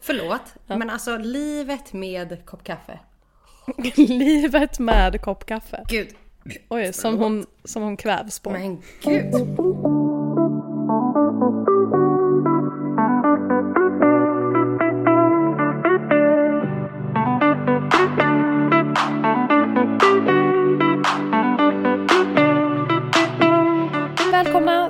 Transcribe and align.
Förlåt, 0.00 0.42
men 0.66 0.90
alltså 0.90 1.16
livet 1.16 1.92
med 1.92 2.46
kopp 2.46 2.64
kaffe. 2.64 2.98
Livet 3.96 4.78
med 4.78 5.20
kopp 5.20 5.46
kaffe. 5.46 5.84
Gud. 5.88 6.08
Oj, 6.68 6.92
som 6.92 7.18
hon, 7.18 7.46
som 7.64 7.82
hon 7.82 7.96
kvävs 7.96 8.40
på. 8.40 8.50
Men 8.50 8.82
gud. 9.02 9.34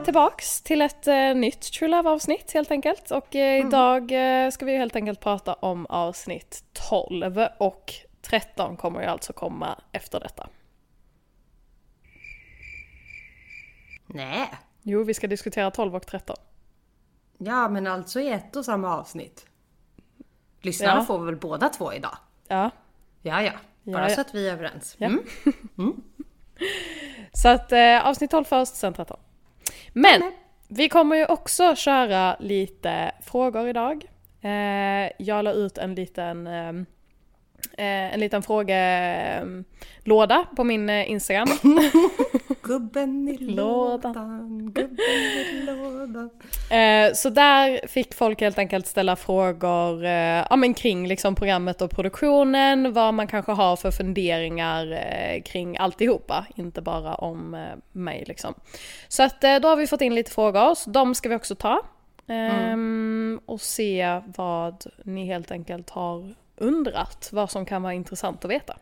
Tillbaks 0.08 0.62
till 0.62 0.82
ett 0.82 1.06
eh, 1.06 1.34
nytt 1.34 1.60
True 1.72 1.88
Love 1.88 2.10
avsnitt 2.10 2.52
helt 2.52 2.70
enkelt. 2.70 3.10
Och 3.10 3.36
eh, 3.36 3.66
idag 3.66 4.12
eh, 4.44 4.50
ska 4.50 4.64
vi 4.64 4.76
helt 4.76 4.96
enkelt 4.96 5.20
prata 5.20 5.54
om 5.54 5.86
avsnitt 5.86 6.64
12 6.72 7.46
och 7.58 7.94
13 8.22 8.76
kommer 8.76 9.00
ju 9.00 9.06
alltså 9.06 9.32
komma 9.32 9.78
efter 9.92 10.20
detta. 10.20 10.48
Nej. 14.06 14.50
Jo, 14.82 15.02
vi 15.02 15.14
ska 15.14 15.26
diskutera 15.26 15.70
12 15.70 15.96
och 15.96 16.06
13. 16.06 16.36
Ja, 17.38 17.68
men 17.68 17.86
alltså 17.86 18.20
i 18.20 18.28
ett 18.32 18.56
och 18.56 18.64
samma 18.64 18.98
avsnitt. 18.98 19.46
Lyssnarna 20.60 21.00
Ja. 21.00 21.04
får 21.04 21.18
väl 21.18 21.36
båda 21.36 21.68
två 21.68 21.92
idag? 21.92 22.16
Ja, 22.48 22.70
Ja, 23.22 23.42
ja. 23.42 23.52
Bara 23.82 24.02
Ja, 24.02 24.08
ja. 24.08 24.14
så 24.14 24.20
att 24.20 24.34
vi 24.34 24.48
är 24.48 24.52
överens. 24.52 24.94
Ja. 24.98 25.06
Mm. 25.06 25.22
så 27.32 27.48
att 27.48 27.72
eh, 27.72 28.06
avsnitt 28.06 28.30
12 28.30 28.44
först, 28.44 28.74
sen 28.74 28.92
13. 28.94 29.20
Men 29.98 30.22
vi 30.68 30.88
kommer 30.88 31.16
ju 31.16 31.26
också 31.26 31.76
köra 31.76 32.36
lite 32.40 33.12
frågor 33.22 33.68
idag. 33.68 34.04
Eh, 34.40 35.10
jag 35.18 35.44
la 35.44 35.52
ut 35.52 35.78
en 35.78 35.94
liten 35.94 36.46
eh, 36.46 36.68
eh, 37.78 38.14
en 38.14 38.20
liten 38.20 38.42
frågelåda 38.42 39.64
på 40.56 40.64
min 40.64 40.90
Instagram. 40.90 41.48
Gubben 42.68 43.28
i 43.28 43.38
Lådan. 43.38 44.12
lådan, 44.12 44.72
gubben 44.72 44.98
i 45.00 45.62
lådan. 45.66 46.30
Eh, 46.70 47.12
så 47.12 47.30
där 47.30 47.86
fick 47.86 48.14
folk 48.14 48.40
helt 48.40 48.58
enkelt 48.58 48.86
ställa 48.86 49.16
frågor 49.16 50.04
eh, 50.04 50.10
ja, 50.50 50.56
men 50.56 50.74
kring 50.74 51.08
liksom 51.08 51.34
programmet 51.34 51.82
och 51.82 51.90
produktionen, 51.90 52.92
vad 52.92 53.14
man 53.14 53.26
kanske 53.26 53.52
har 53.52 53.76
för 53.76 53.90
funderingar 53.90 54.92
eh, 54.92 55.42
kring 55.42 55.76
alltihopa, 55.76 56.46
inte 56.56 56.82
bara 56.82 57.14
om 57.14 57.54
eh, 57.54 57.60
mig 57.92 58.24
liksom. 58.26 58.54
Så 59.08 59.22
att 59.22 59.44
eh, 59.44 59.56
då 59.56 59.68
har 59.68 59.76
vi 59.76 59.86
fått 59.86 60.00
in 60.00 60.14
lite 60.14 60.30
frågor, 60.30 60.74
så 60.74 60.90
de 60.90 61.14
ska 61.14 61.28
vi 61.28 61.34
också 61.34 61.54
ta. 61.54 61.82
Ehm, 62.28 63.40
Och 63.46 63.60
se 63.60 64.20
vad 64.36 64.84
ni 65.04 65.26
helt 65.26 65.50
enkelt 65.50 65.90
har 65.90 66.34
undrat, 66.56 67.28
vad 67.32 67.50
som 67.50 67.64
kan 67.64 67.82
vara 67.82 67.94
intressant 67.94 68.44
att 68.44 68.50
veta. 68.50 68.76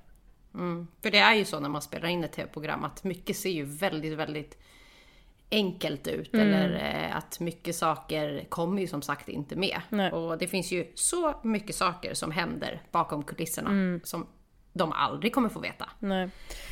Mm. 0.56 0.86
För 1.02 1.10
det 1.10 1.18
är 1.18 1.34
ju 1.34 1.44
så 1.44 1.60
när 1.60 1.68
man 1.68 1.82
spelar 1.82 2.08
in 2.08 2.24
ett 2.24 2.32
tv-program 2.32 2.84
att 2.84 3.04
mycket 3.04 3.36
ser 3.36 3.50
ju 3.50 3.64
väldigt, 3.64 4.18
väldigt 4.18 4.58
enkelt 5.50 6.06
ut. 6.08 6.34
Mm. 6.34 6.46
Eller 6.48 6.74
eh, 7.08 7.16
att 7.16 7.40
mycket 7.40 7.76
saker 7.76 8.46
kommer 8.48 8.80
ju 8.80 8.86
som 8.86 9.02
sagt 9.02 9.28
inte 9.28 9.56
med. 9.56 9.80
Nej. 9.88 10.12
Och 10.12 10.38
det 10.38 10.46
finns 10.46 10.72
ju 10.72 10.86
så 10.94 11.34
mycket 11.42 11.76
saker 11.76 12.14
som 12.14 12.30
händer 12.30 12.82
bakom 12.90 13.22
kulisserna 13.22 13.70
Mm. 13.70 14.00
som 14.04 14.26
de 14.72 14.92
aldrig 14.92 15.34
kommer 15.34 15.48
få 15.48 15.60
veta. 15.60 15.88
Nej. 15.98 16.30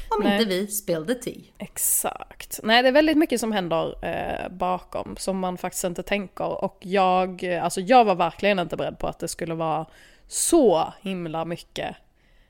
Om 0.09 0.23
Nej. 0.25 0.33
inte 0.33 0.49
vi 0.49 0.67
spill 0.67 1.07
the 1.07 1.15
tea. 1.15 1.43
Exakt. 1.59 2.61
Nej, 2.63 2.83
det 2.83 2.89
är 2.89 2.93
väldigt 2.93 3.17
mycket 3.17 3.41
som 3.41 3.53
händer 3.53 4.05
eh, 4.05 4.49
bakom 4.49 5.17
som 5.17 5.39
man 5.39 5.59
faktiskt 5.59 5.85
inte 5.85 6.03
tänker. 6.03 6.65
Och 6.65 6.79
jag, 6.81 7.45
eh, 7.45 7.65
alltså 7.65 7.81
jag 7.81 8.05
var 8.05 8.15
verkligen 8.15 8.59
inte 8.59 8.77
beredd 8.77 8.99
på 8.99 9.07
att 9.07 9.19
det 9.19 9.29
skulle 9.29 9.55
vara 9.55 9.87
så 10.27 10.93
himla 11.01 11.45
mycket. 11.45 11.97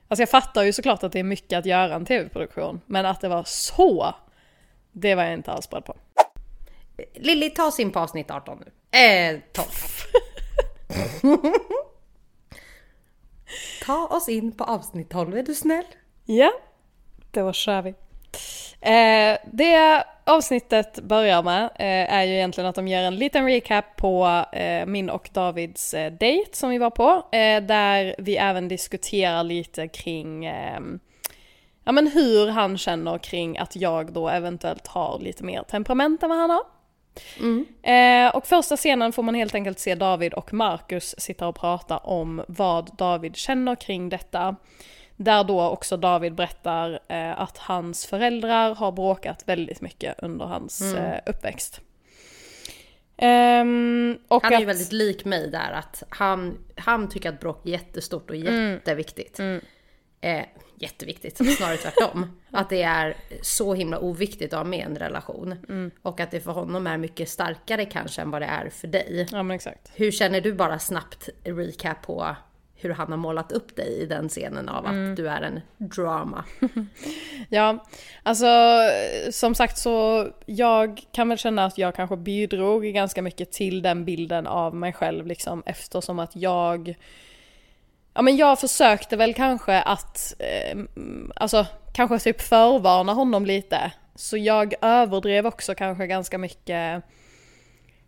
Alltså 0.07 0.21
jag 0.21 0.29
fattar 0.29 0.63
ju 0.63 0.73
såklart 0.73 1.03
att 1.03 1.11
det 1.11 1.19
är 1.19 1.23
mycket 1.23 1.59
att 1.59 1.65
göra 1.65 1.95
en 1.95 2.05
tv-produktion, 2.05 2.81
men 2.85 3.05
att 3.05 3.21
det 3.21 3.27
var 3.27 3.43
så, 3.43 4.15
det 4.91 5.15
var 5.15 5.23
jag 5.23 5.33
inte 5.33 5.51
alls 5.51 5.69
beredd 5.69 5.85
på. 5.85 5.95
Lilly, 7.13 7.49
ta 7.49 7.65
oss 7.65 7.79
in 7.79 7.91
på 7.91 7.99
avsnitt 7.99 8.31
18 8.31 8.63
nu. 8.65 8.99
Eh, 8.99 9.39
12. 9.51 9.67
ta 13.85 14.07
oss 14.07 14.29
in 14.29 14.51
på 14.51 14.63
avsnitt 14.63 15.09
12, 15.09 15.37
är 15.37 15.43
du 15.43 15.55
snäll? 15.55 15.85
Ja, 16.25 16.51
då 17.31 17.53
kör 17.53 17.81
vi. 17.81 17.89
Eh, 18.81 19.37
det 19.51 20.03
avsnittet 20.25 20.99
börjar 20.99 21.43
med 21.43 21.63
eh, 21.63 22.13
är 22.13 22.23
ju 22.23 22.33
egentligen 22.33 22.69
att 22.69 22.75
de 22.75 22.87
ger 22.87 23.03
en 23.03 23.15
liten 23.15 23.45
recap 23.45 23.95
på 23.95 24.45
eh, 24.51 24.85
min 24.85 25.09
och 25.09 25.29
Davids 25.33 25.93
eh, 25.93 26.11
date 26.11 26.49
som 26.51 26.69
vi 26.69 26.77
var 26.77 26.89
på. 26.89 27.27
Eh, 27.31 27.63
där 27.63 28.15
vi 28.17 28.37
även 28.37 28.67
diskuterar 28.67 29.43
lite 29.43 29.87
kring 29.87 30.45
eh, 30.45 30.79
ja, 31.83 31.91
men 31.91 32.07
hur 32.07 32.47
han 32.47 32.77
känner 32.77 33.17
kring 33.17 33.57
att 33.57 33.75
jag 33.75 34.13
då 34.13 34.29
eventuellt 34.29 34.87
har 34.87 35.19
lite 35.19 35.43
mer 35.43 35.63
temperament 35.63 36.23
än 36.23 36.29
vad 36.29 36.39
han 36.39 36.49
har. 36.49 36.63
Eh, 37.83 38.35
och 38.35 38.47
första 38.47 38.77
scenen 38.77 39.11
får 39.11 39.23
man 39.23 39.35
helt 39.35 39.55
enkelt 39.55 39.79
se 39.79 39.95
David 39.95 40.33
och 40.33 40.53
Marcus 40.53 41.15
sitta 41.17 41.47
och 41.47 41.55
prata 41.55 41.97
om 41.97 42.43
vad 42.47 42.97
David 42.97 43.35
känner 43.35 43.75
kring 43.75 44.09
detta. 44.09 44.55
Där 45.17 45.43
då 45.43 45.61
också 45.61 45.97
David 45.97 46.35
berättar 46.35 46.99
eh, 47.07 47.41
att 47.41 47.57
hans 47.57 48.05
föräldrar 48.05 48.75
har 48.75 48.91
bråkat 48.91 49.43
väldigt 49.45 49.81
mycket 49.81 50.15
under 50.23 50.45
hans 50.45 50.81
eh, 50.93 51.19
uppväxt. 51.25 51.81
Och 54.27 54.43
Han 54.43 54.53
är 54.53 54.57
ju 54.59 54.63
att- 54.63 54.69
väldigt 54.69 54.91
lik 54.91 55.25
mig 55.25 55.49
där 55.49 55.71
att 55.71 56.03
han, 56.09 56.57
han 56.75 57.09
tycker 57.09 57.29
att 57.29 57.39
bråk 57.39 57.65
är 57.65 57.69
jättestort 57.69 58.29
och 58.29 58.35
jätteviktigt. 58.35 59.39
Eh, 60.21 60.41
jätteviktigt, 60.79 61.37
snarare 61.57 61.77
tvärtom. 61.77 62.39
Att 62.51 62.69
det 62.69 62.81
är 62.81 63.17
så 63.41 63.73
himla 63.73 63.99
oviktigt 63.99 64.53
att 64.53 64.57
ha 64.59 64.63
med 64.63 64.85
en 64.85 64.97
relation. 64.97 65.91
Och 66.01 66.19
att 66.19 66.31
det 66.31 66.39
för 66.39 66.51
honom 66.51 66.87
är 66.87 66.97
mycket 66.97 67.29
starkare 67.29 67.85
kanske 67.85 68.21
än 68.21 68.31
vad 68.31 68.41
det 68.41 68.45
är 68.45 68.69
för 68.69 68.87
dig. 68.87 69.27
Ja 69.31 69.43
men 69.43 69.55
exakt. 69.55 69.91
Hur 69.95 70.11
känner 70.11 70.41
du 70.41 70.53
bara 70.53 70.79
snabbt 70.79 71.29
recap 71.43 72.01
på 72.01 72.35
hur 72.85 72.93
han 72.93 73.11
har 73.11 73.17
målat 73.17 73.51
upp 73.51 73.75
dig 73.75 74.01
i 74.01 74.05
den 74.05 74.29
scenen 74.29 74.69
av 74.69 74.85
att 74.85 75.15
du 75.15 75.29
är 75.29 75.41
en 75.41 75.61
drama? 75.77 76.45
Ja, 77.49 77.85
alltså 78.23 78.47
som 79.31 79.55
sagt 79.55 79.77
så 79.77 80.27
jag 80.45 81.01
kan 81.11 81.29
väl 81.29 81.37
känna 81.37 81.65
att 81.65 81.77
jag 81.77 81.95
kanske 81.95 82.17
bidrog 82.17 82.83
ganska 82.83 83.21
mycket 83.21 83.51
till 83.51 83.81
den 83.81 84.05
bilden 84.05 84.47
av 84.47 84.75
mig 84.75 84.93
själv 84.93 85.27
liksom 85.27 85.63
eftersom 85.65 86.19
att 86.19 86.35
jag 86.35 86.95
Ja 88.17 88.21
men 88.21 88.37
jag 88.37 88.59
försökte 88.59 89.17
väl 89.17 89.33
kanske 89.33 89.81
att, 89.81 90.35
eh, 90.39 90.71
mm, 90.71 91.31
alltså 91.35 91.65
kanske 91.93 92.19
typ 92.19 92.41
förvarna 92.41 93.13
honom 93.13 93.45
lite. 93.45 93.91
Så 94.15 94.37
jag 94.37 94.73
överdrev 94.81 95.45
också 95.45 95.75
kanske 95.75 96.07
ganska 96.07 96.37
mycket, 96.37 97.03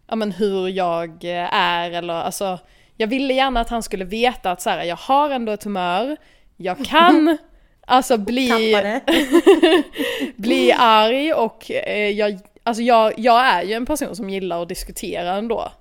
ja 0.07 0.15
men 0.15 0.31
hur 0.31 0.67
jag 0.67 1.23
är 1.51 1.91
eller 1.91 2.13
alltså 2.13 2.59
jag 2.97 3.07
ville 3.07 3.33
gärna 3.33 3.59
att 3.59 3.69
han 3.69 3.83
skulle 3.83 4.05
veta 4.05 4.51
att 4.51 4.61
så 4.61 4.69
här, 4.69 4.83
jag 4.83 4.95
har 4.95 5.29
ändå 5.29 5.51
ett 5.51 5.63
humör, 5.63 6.17
jag 6.57 6.85
kan 6.85 7.37
alltså 7.85 8.17
bli 8.17 8.75
bli 10.35 10.71
arg 10.71 11.33
och 11.33 11.71
eh, 11.71 12.09
jag, 12.09 12.39
alltså 12.63 12.83
jag, 12.83 13.13
jag 13.17 13.45
är 13.45 13.63
ju 13.63 13.73
en 13.73 13.85
person 13.85 14.15
som 14.15 14.29
gillar 14.29 14.61
att 14.61 14.69
diskutera 14.69 15.33
ändå. 15.33 15.71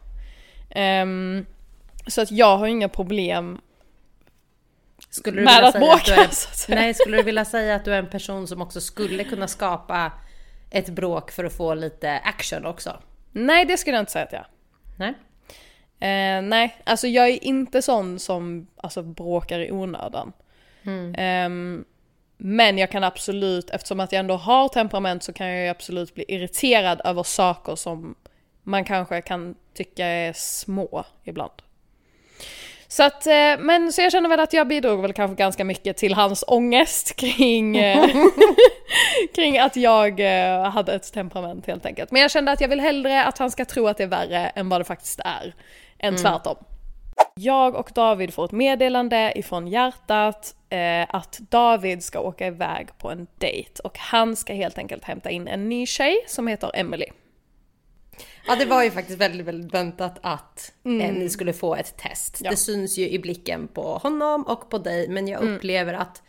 Ehm, 0.71 1.47
så 2.07 2.21
att 2.21 2.31
jag 2.31 2.57
har 2.57 2.67
inga 2.67 2.89
problem 2.89 3.61
Skulle 5.11 5.41
du 5.41 5.45
med 5.45 5.65
att 5.65 5.73
säga 5.73 5.93
att 5.93 6.07
bråka. 6.07 6.23
är, 6.23 6.29
så 6.29 6.49
att 6.49 6.57
säga. 6.57 6.81
nej, 6.81 6.95
skulle 6.95 7.17
du 7.17 7.23
vilja 7.23 7.45
säga 7.45 7.75
att 7.75 7.85
du 7.85 7.95
är 7.95 7.99
en 7.99 8.11
person 8.11 8.47
som 8.49 8.63
också 8.63 8.81
skulle 8.81 9.25
kunna 9.25 9.49
skapa 9.49 10.13
ett 10.71 10.89
bråk 10.89 11.31
för 11.31 11.45
att 11.45 11.57
få 11.57 11.75
lite 11.75 12.19
action 12.25 12.67
också? 12.67 13.01
Nej 13.33 13.65
det 13.65 13.77
skulle 13.77 13.97
jag 13.97 14.03
inte 14.03 14.13
säga 14.13 14.25
att 14.25 14.33
jag. 14.33 14.47
Nej? 14.97 15.15
Eh, 16.01 16.43
nej, 16.43 16.77
alltså 16.85 17.07
jag 17.07 17.29
är 17.29 17.45
inte 17.45 17.83
sån 17.83 18.19
som 18.19 18.67
alltså, 18.77 19.03
bråkar 19.03 19.61
i 19.61 19.73
onödan. 19.73 20.33
Ehm, 21.17 21.85
men 22.37 22.79
jag 22.79 22.91
kan 22.91 23.05
absolut, 23.05 23.71
eftersom 23.71 24.01
att 24.01 24.13
jag 24.13 24.21
ändå 24.21 24.35
har 24.35 24.69
temperament 24.69 25.23
så 25.23 25.33
kan 25.33 25.47
jag 25.47 25.63
ju 25.63 25.69
absolut 25.69 26.15
bli 26.15 26.25
irriterad 26.29 27.01
över 27.05 27.23
saker 27.23 27.77
som 27.77 28.15
man 28.63 28.85
kanske 28.85 29.21
kan 29.21 29.55
tycka 29.75 30.07
är 30.07 30.33
små 30.33 31.05
ibland. 31.25 31.53
Så 32.89 33.03
att, 33.03 33.27
eh, 33.27 33.59
men 33.59 33.93
så 33.93 34.03
jag 34.03 34.13
känner 34.13 34.29
väl 34.29 34.41
att 34.41 34.53
jag 34.53 34.69
bidrog 34.69 35.03
väl 35.03 35.13
kanske 35.13 35.35
ganska 35.35 35.65
mycket 35.65 35.97
till 35.97 36.15
hans 36.15 36.45
ångest 36.47 37.17
kring, 37.17 37.77
eh, 37.77 38.07
kring 39.35 39.59
att 39.59 39.77
jag 39.77 40.21
eh, 40.21 40.71
hade 40.71 40.95
ett 40.95 41.13
temperament 41.13 41.67
helt 41.67 41.87
enkelt. 41.87 42.11
Men 42.11 42.23
jag 42.23 42.31
kände 42.31 42.53
att 42.53 42.61
jag 42.61 42.69
vill 42.69 42.81
hellre 42.81 43.25
att 43.25 43.39
han 43.39 43.51
ska 43.51 43.65
tro 43.65 43.87
att 43.89 43.97
det 43.97 44.03
är 44.03 44.09
värre 44.09 44.47
än 44.47 44.69
vad 44.69 44.81
det 44.81 44.85
faktiskt 44.85 45.21
är, 45.25 45.55
än 45.99 46.17
tvärtom. 46.17 46.57
Jag 47.35 47.75
och 47.75 47.91
David 47.95 48.35
får 48.35 48.45
ett 48.45 48.53
meddelande 48.53 49.33
ifrån 49.37 49.67
hjärtat 49.67 50.55
eh, 50.69 51.15
att 51.15 51.39
David 51.39 52.03
ska 52.03 52.21
åka 52.21 52.47
iväg 52.47 52.89
på 52.99 53.11
en 53.11 53.27
dejt 53.39 53.83
och 53.85 53.99
han 53.99 54.37
ska 54.37 54.53
helt 54.53 54.79
enkelt 54.79 55.05
hämta 55.05 55.31
in 55.31 55.49
en 55.49 55.69
ny 55.69 55.87
tjej 55.87 56.25
som 56.27 56.47
heter 56.47 56.71
Emily. 56.75 57.07
Ja, 58.47 58.57
det 58.57 58.65
var 58.65 58.85
ju 58.85 58.91
faktiskt 58.91 59.19
väldigt, 59.19 59.47
väldigt 59.47 59.75
väntat 59.75 60.19
att 60.23 60.73
eh, 60.85 60.91
ni 60.91 61.29
skulle 61.29 61.53
få 61.53 61.75
ett 61.75 61.97
test. 61.97 62.41
Ja. 62.45 62.51
Det 62.51 62.57
syns 62.57 62.99
ju 62.99 63.09
i 63.09 63.19
blicken 63.19 63.69
på 63.69 63.99
honom 63.99 64.43
och 64.43 64.71
på 64.71 64.79
dig, 64.79 65.09
men 65.09 65.29
jag 65.29 65.43
upplever 65.43 65.95
att 65.95 66.23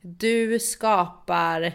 du 0.00 0.58
skapar 0.58 1.62
eh, 1.62 1.72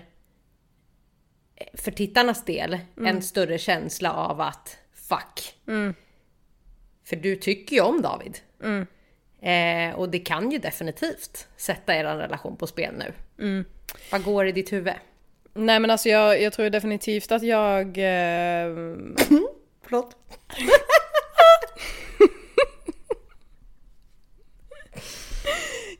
för 1.73 1.91
tittarnas 1.91 2.45
del 2.45 2.79
en 2.97 3.21
större 3.21 3.57
känsla 3.57 4.13
av 4.13 4.41
att 4.41 4.77
fuck. 4.93 5.55
För 7.05 7.15
du 7.15 7.35
tycker 7.35 7.75
ju 7.75 7.81
om 7.81 8.01
David. 8.01 8.37
Eh, 9.41 9.95
och 9.95 10.09
det 10.09 10.19
kan 10.19 10.51
ju 10.51 10.57
definitivt 10.57 11.47
sätta 11.57 11.95
er 11.95 12.03
relation 12.03 12.57
på 12.57 12.67
spel 12.67 12.93
nu. 12.97 13.13
Vad 14.11 14.23
går 14.23 14.47
i 14.47 14.51
ditt 14.51 14.73
huvud? 14.73 14.93
Nej 15.53 15.79
men 15.79 15.91
alltså 15.91 16.09
jag, 16.09 16.41
jag 16.41 16.53
tror 16.53 16.69
definitivt 16.69 17.31
att 17.31 17.43
jag... 17.43 17.87
Eh, 17.97 18.67
Förlåt. 19.83 20.15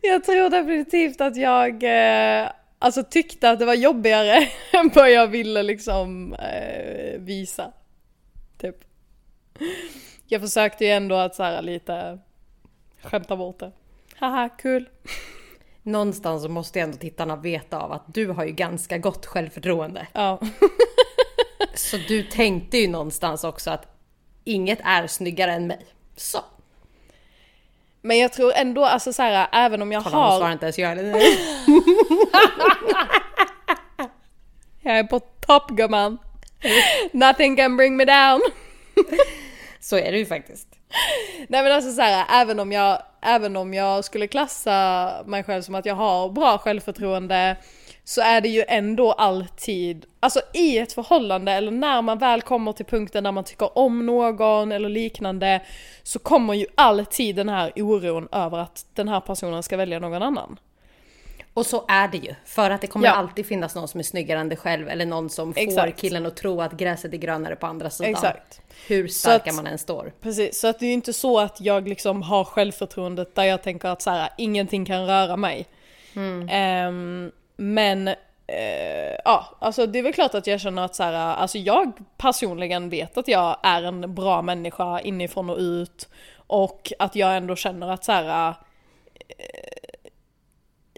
jag 0.02 0.24
tror 0.24 0.50
definitivt 0.50 1.22
att 1.22 1.38
jag 1.38 1.84
eh, 1.84 2.50
alltså 2.80 3.04
tyckte 3.04 3.50
att 3.50 3.60
det 3.60 3.66
var 3.66 3.74
jobbigare 3.74 4.48
än 4.74 4.92
vad 4.94 5.12
jag 5.12 5.28
ville 5.28 5.64
liksom 5.64 6.34
eh, 6.34 7.20
visa. 7.20 7.72
Typ. 8.58 8.76
Jag 10.28 10.42
försökte 10.42 10.86
ju 10.86 10.92
ändå 10.92 11.16
att 11.16 11.36
så 11.36 11.44
här 11.44 11.62
lite 11.62 12.20
skämta 13.02 13.36
bort 13.36 13.60
det. 13.60 13.72
Haha, 14.16 14.50
kul. 14.50 14.90
Någonstans 15.84 16.44
så 16.44 16.50
måste 16.50 16.80
ju 16.80 16.84
ändå 16.84 16.98
tittarna 16.98 17.36
veta 17.36 17.80
av 17.80 17.92
att 17.92 18.04
du 18.14 18.28
har 18.28 18.46
ju 18.46 18.52
ganska 18.52 18.98
gott 18.98 19.26
självförtroende. 19.26 20.08
Ja. 20.14 20.40
Så 21.74 21.98
du 22.08 22.24
tänkte 22.24 22.78
ju 22.78 22.88
någonstans 22.88 23.44
också 23.44 23.72
att 23.72 23.88
inget 24.44 24.80
är 24.84 25.08
snyggare 25.08 25.52
än 25.54 25.68
mig. 25.68 25.86
Så. 26.16 26.40
Men 28.02 28.18
jag 28.18 28.34
tror 28.34 28.54
ändå, 28.56 28.86
alltså 28.86 29.14
så 29.14 29.22
här, 29.22 29.48
även 29.52 29.82
om 29.82 29.92
jag 29.92 30.04
Kolla, 30.04 30.18
har... 30.18 30.52
inte 30.52 30.66
ens 30.66 30.78
ja 30.78 30.90
eller 30.90 31.04
nej. 31.04 31.38
Jag 34.82 35.00
är 35.00 35.04
på 35.04 35.20
topp 35.20 35.70
gumman. 35.70 36.18
Nothing 37.12 37.56
can 37.56 37.78
bring 37.78 37.98
me 37.98 38.06
down. 38.06 38.42
Så 39.86 39.98
är 39.98 40.12
det 40.12 40.18
ju 40.18 40.26
faktiskt. 40.26 40.68
Nej 41.48 41.64
men 41.64 41.72
alltså 41.72 41.92
så 41.92 42.02
här, 42.02 42.42
även 42.42 42.60
om 42.60 42.72
jag, 42.72 43.02
även 43.22 43.56
om 43.56 43.74
jag 43.74 44.06
skulle 44.06 44.28
klassa 44.28 45.24
mig 45.26 45.44
själv 45.44 45.62
som 45.62 45.76
att 45.76 45.86
jag 45.86 45.96
har 45.96 46.30
bra 46.30 46.58
självförtroende 46.58 47.58
så 48.04 48.22
är 48.22 48.42
det 48.42 48.50
ju 48.50 48.64
ändå 48.68 49.12
alltid, 49.12 50.06
alltså 50.20 50.42
i 50.54 50.78
ett 50.78 50.94
förhållande 50.94 51.52
eller 51.52 51.72
när 51.72 52.02
man 52.02 52.18
väl 52.18 52.42
kommer 52.42 52.74
till 52.74 52.86
punkten 52.86 53.24
där 53.24 53.32
man 53.32 53.44
tycker 53.44 53.78
om 53.78 54.06
någon 54.06 54.72
eller 54.72 54.90
liknande 54.90 55.62
så 56.04 56.20
kommer 56.20 56.54
ju 56.54 56.66
alltid 56.76 57.36
den 57.36 57.50
här 57.50 57.72
oron 57.76 58.28
över 58.32 58.58
att 58.58 58.86
den 58.94 59.08
här 59.08 59.20
personen 59.20 59.64
ska 59.64 59.78
välja 59.78 60.00
någon 60.00 60.22
annan. 60.22 60.60
Och 61.56 61.66
så 61.66 61.86
är 61.88 62.08
det 62.08 62.18
ju. 62.18 62.36
För 62.46 62.70
att 62.70 62.82
det 62.82 62.88
kommer 62.88 63.08
Ja. 63.08 63.14
alltid 63.14 63.46
finnas 63.46 63.76
någon 63.76 63.88
som 63.88 64.00
är 64.00 64.04
snyggare 64.04 64.40
än 64.40 64.50
dig 64.50 64.58
själv. 64.58 64.90
Eller 64.90 65.06
någon 65.06 65.30
som 65.30 65.54
får 65.54 65.62
Exakt. 65.62 66.00
killen 66.00 66.26
att 66.26 66.38
tro 66.38 66.62
att 66.62 66.72
gräset 66.74 67.14
är 67.14 67.18
grönare 67.18 67.56
på 67.56 67.66
andra 67.68 67.90
sidan. 67.90 68.12
Exakt. 68.12 68.62
Hur 68.88 69.08
starka 69.08 69.50
att- 69.50 69.56
man 69.56 69.68
än 69.68 69.78
står. 69.78 70.14
Precis, 70.22 70.60
så 70.60 70.68
att 70.68 70.80
det 70.80 70.86
är 70.86 70.88
ju 70.88 70.94
inte 70.94 71.14
så 71.14 71.40
att 71.40 71.62
jag 71.62 71.88
liksom 71.88 72.22
har 72.22 72.44
självförtroendet 72.44 73.36
där 73.36 73.44
jag 73.44 73.64
tänker 73.64 73.90
att 73.90 74.02
så 74.02 74.10
här, 74.10 74.30
ingenting 74.38 74.86
kan 74.86 75.06
röra 75.08 75.38
mig. 75.38 75.66
Ehm, 76.50 77.32
men 77.58 78.08
eh, 78.08 78.16
ja, 79.26 79.46
alltså 79.60 79.86
det 79.86 80.00
är 80.00 80.04
väl 80.04 80.14
klart 80.14 80.36
att 80.36 80.48
jag 80.48 80.62
känner 80.62 80.82
att 80.86 80.96
så 80.96 81.04
här, 81.04 81.14
alltså 81.14 81.58
jag 81.58 81.92
personligen 82.18 82.90
vet 82.90 83.18
att 83.18 83.28
jag 83.28 83.58
är 83.64 83.84
en 83.84 84.16
bra 84.16 84.42
människa 84.42 85.00
inifrån 85.00 85.50
och 85.50 85.58
ut. 85.58 86.10
Och 86.48 86.92
att 87.00 87.16
jag 87.16 87.38
ändå 87.38 87.56
känner 87.56 87.90
att 87.92 88.04
så 88.04 88.12
här. 88.12 88.54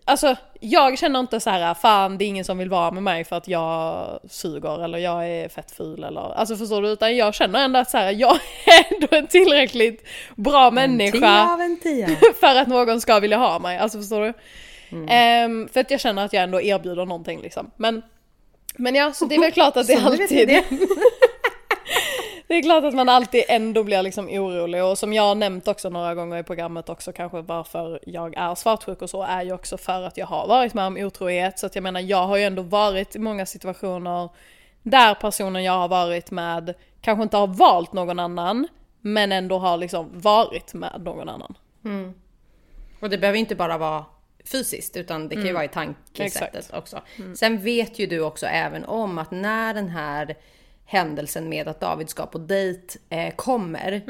Alltså 0.07 0.35
jag 0.59 0.97
känner 0.97 1.19
inte 1.19 1.39
så 1.39 1.49
här, 1.49 1.73
fan 1.73 2.17
det 2.17 2.25
är 2.25 2.27
ingen 2.27 2.45
som 2.45 2.57
vill 2.57 2.69
vara 2.69 2.91
med 2.91 3.03
mig 3.03 3.23
för 3.23 3.35
att 3.35 3.47
jag 3.47 4.19
suger 4.29 4.83
eller 4.83 4.97
jag 4.97 5.29
är 5.29 5.49
fett 5.49 5.71
ful 5.71 6.03
eller, 6.03 6.33
alltså 6.33 6.55
förstår 6.55 6.81
du? 6.81 6.89
Utan 6.89 7.15
jag 7.15 7.33
känner 7.33 7.65
ändå 7.65 7.79
att 7.79 7.89
så 7.89 7.97
här, 7.97 8.11
jag 8.11 8.35
är 8.65 8.93
ändå 8.93 9.07
en 9.11 9.27
tillräckligt 9.27 10.07
bra 10.35 10.71
människa 10.71 11.57
en 11.61 11.79
tia. 11.79 12.07
för 12.39 12.55
att 12.55 12.67
någon 12.67 13.01
ska 13.01 13.19
vilja 13.19 13.37
ha 13.37 13.59
mig, 13.59 13.77
alltså 13.77 13.97
förstår 13.97 14.21
du? 14.21 14.33
Ehm, 15.09 15.69
för 15.73 15.79
att 15.79 15.91
jag 15.91 15.99
känner 15.99 16.25
att 16.25 16.33
jag 16.33 16.43
ändå 16.43 16.61
erbjuder 16.61 17.05
någonting 17.05 17.41
liksom. 17.41 17.71
Men, 17.77 18.01
men 18.75 18.95
ja, 18.95 19.13
så 19.13 19.25
det 19.25 19.35
är 19.35 19.39
väl 19.39 19.51
klart 19.51 19.77
att 19.77 19.87
det 19.87 19.95
vet 19.95 20.05
alltid... 20.05 20.49
det. 22.47 22.53
Är 22.53 22.61
klart 22.61 22.83
att 22.83 22.93
man 22.93 23.09
alltid 23.09 23.43
ändå 23.47 23.83
blir 23.83 24.01
liksom 24.01 24.27
orolig 24.27 24.83
och 24.83 24.97
som 24.97 25.13
jag 25.13 25.23
har 25.23 25.35
nämnt 25.35 25.67
också 25.67 25.89
några 25.89 26.15
gånger 26.15 26.37
i 26.37 26.43
programmet 26.43 26.89
också 26.89 27.11
kanske 27.11 27.41
varför 27.41 27.99
jag 28.05 28.37
är 28.37 28.55
svartsjuk 28.55 29.01
och 29.01 29.09
så 29.09 29.23
är 29.23 29.43
ju 29.43 29.53
också 29.53 29.77
för 29.77 30.03
att 30.03 30.17
jag 30.17 30.27
har 30.27 30.47
varit 30.47 30.73
med 30.73 30.85
om 30.85 30.97
otrohet. 30.97 31.59
Så 31.59 31.65
att 31.65 31.75
jag 31.75 31.83
menar 31.83 31.99
jag 31.99 32.27
har 32.27 32.37
ju 32.37 32.43
ändå 32.43 32.61
varit 32.61 33.15
i 33.15 33.19
många 33.19 33.45
situationer 33.45 34.29
där 34.83 35.15
personen 35.15 35.63
jag 35.63 35.73
har 35.73 35.87
varit 35.87 36.31
med 36.31 36.73
kanske 37.01 37.23
inte 37.23 37.37
har 37.37 37.47
valt 37.47 37.93
någon 37.93 38.19
annan 38.19 38.67
men 39.01 39.31
ändå 39.31 39.59
har 39.59 39.77
liksom 39.77 40.09
varit 40.13 40.73
med 40.73 41.01
någon 41.03 41.29
annan. 41.29 41.57
Och 42.99 43.09
det 43.09 43.17
behöver 43.17 43.39
inte 43.39 43.55
bara 43.55 43.77
vara 43.77 44.05
fysiskt 44.45 44.97
utan 44.97 45.27
det 45.27 45.35
kan 45.35 45.45
ju 45.45 45.53
vara 45.53 45.65
i 45.65 45.67
tankesättet 45.67 46.55
Exakt. 46.55 46.77
också. 46.77 47.01
Sen 47.35 47.57
vet 47.57 47.99
ju 47.99 48.07
du 48.07 48.19
också 48.19 48.45
även 48.45 48.85
om 48.85 49.17
att 49.17 49.31
när 49.31 49.73
den 49.73 49.89
här 49.89 50.35
händelsen 50.87 51.49
med 51.49 51.67
att 51.67 51.79
David 51.79 52.09
ska 52.09 52.25
på 52.25 52.37
dejt 52.37 52.99
eh, 53.09 53.35
kommer 53.35 54.01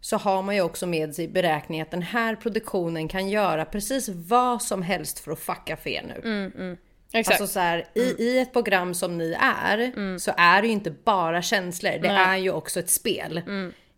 så 0.00 0.16
har 0.16 0.42
man 0.42 0.54
ju 0.54 0.60
också 0.60 0.86
med 0.86 1.14
sig 1.14 1.24
i 1.24 1.28
beräkning 1.28 1.80
att 1.80 1.90
den 1.90 2.02
här 2.02 2.36
produktionen 2.36 3.08
kan 3.08 3.28
göra 3.28 3.64
precis 3.64 4.08
vad 4.08 4.62
som 4.62 4.82
helst 4.82 5.18
för 5.18 5.32
att 5.32 5.38
fucka 5.38 5.76
för 5.76 5.90
er 5.90 6.02
nu. 6.02 6.76
Exakt. 7.12 7.40
Alltså 7.40 7.52
så 7.52 7.60
här, 7.60 7.84
i, 7.94 8.00
i 8.00 8.38
ett 8.38 8.52
program 8.52 8.94
som 8.94 9.18
ni 9.18 9.36
är 9.40 10.18
så 10.18 10.32
är 10.36 10.62
det 10.62 10.68
ju 10.68 10.72
inte 10.72 10.90
bara 10.90 11.42
känslor. 11.42 11.90
Det 11.90 12.12
Nej. 12.12 12.16
är 12.16 12.36
ju 12.36 12.50
också 12.50 12.80
ett 12.80 12.90
spel. 12.90 13.42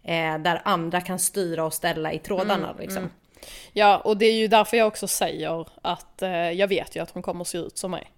Eh, 0.03 0.39
där 0.39 0.63
andra 0.65 1.01
kan 1.01 1.19
styra 1.19 1.65
och 1.65 1.75
ställa 1.75 2.13
i 2.13 2.19
trådarna 2.19 2.77
liksom. 2.79 3.11
Ja, 3.73 3.99
och 3.99 4.17
det 4.17 4.27
är 4.27 4.35
ju 4.35 4.49
därför 4.49 4.77
jag 4.77 4.87
också 4.87 5.09
säger 5.09 5.69
att 5.83 6.23
eh, 6.23 6.31
jag 6.31 6.69
vet 6.69 6.97
ju 6.97 7.03
att 7.03 7.11
hon 7.11 7.23
kommer 7.23 7.45
se 7.45 7.59
ut 7.59 7.79
som 7.79 7.91
mig. 7.91 8.13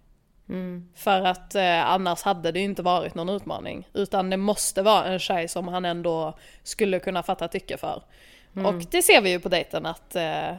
För 0.97 1.21
att 1.27 1.55
eh, 1.55 1.87
annars 1.91 2.23
hade 2.23 2.53
det 2.53 2.59
ju 2.59 2.65
inte 2.65 2.83
varit 2.83 3.15
någon 3.15 3.29
utmaning. 3.29 3.89
Utan 3.95 4.31
det 4.31 4.37
måste 4.37 4.83
vara 4.83 5.05
en 5.05 5.19
tjej 5.19 5.49
som 5.49 5.69
han 5.69 5.85
ändå 5.85 6.39
skulle 6.63 6.99
kunna 7.01 7.23
fatta 7.23 7.49
tycke 7.49 7.77
för. 7.77 8.03
Och 8.67 8.75
det 8.91 9.03
ser 9.03 9.21
vi 9.21 9.31
ju 9.31 9.41
på 9.41 9.49
dejten 9.49 9.87
att... 9.87 10.17
Eh, 10.17 10.51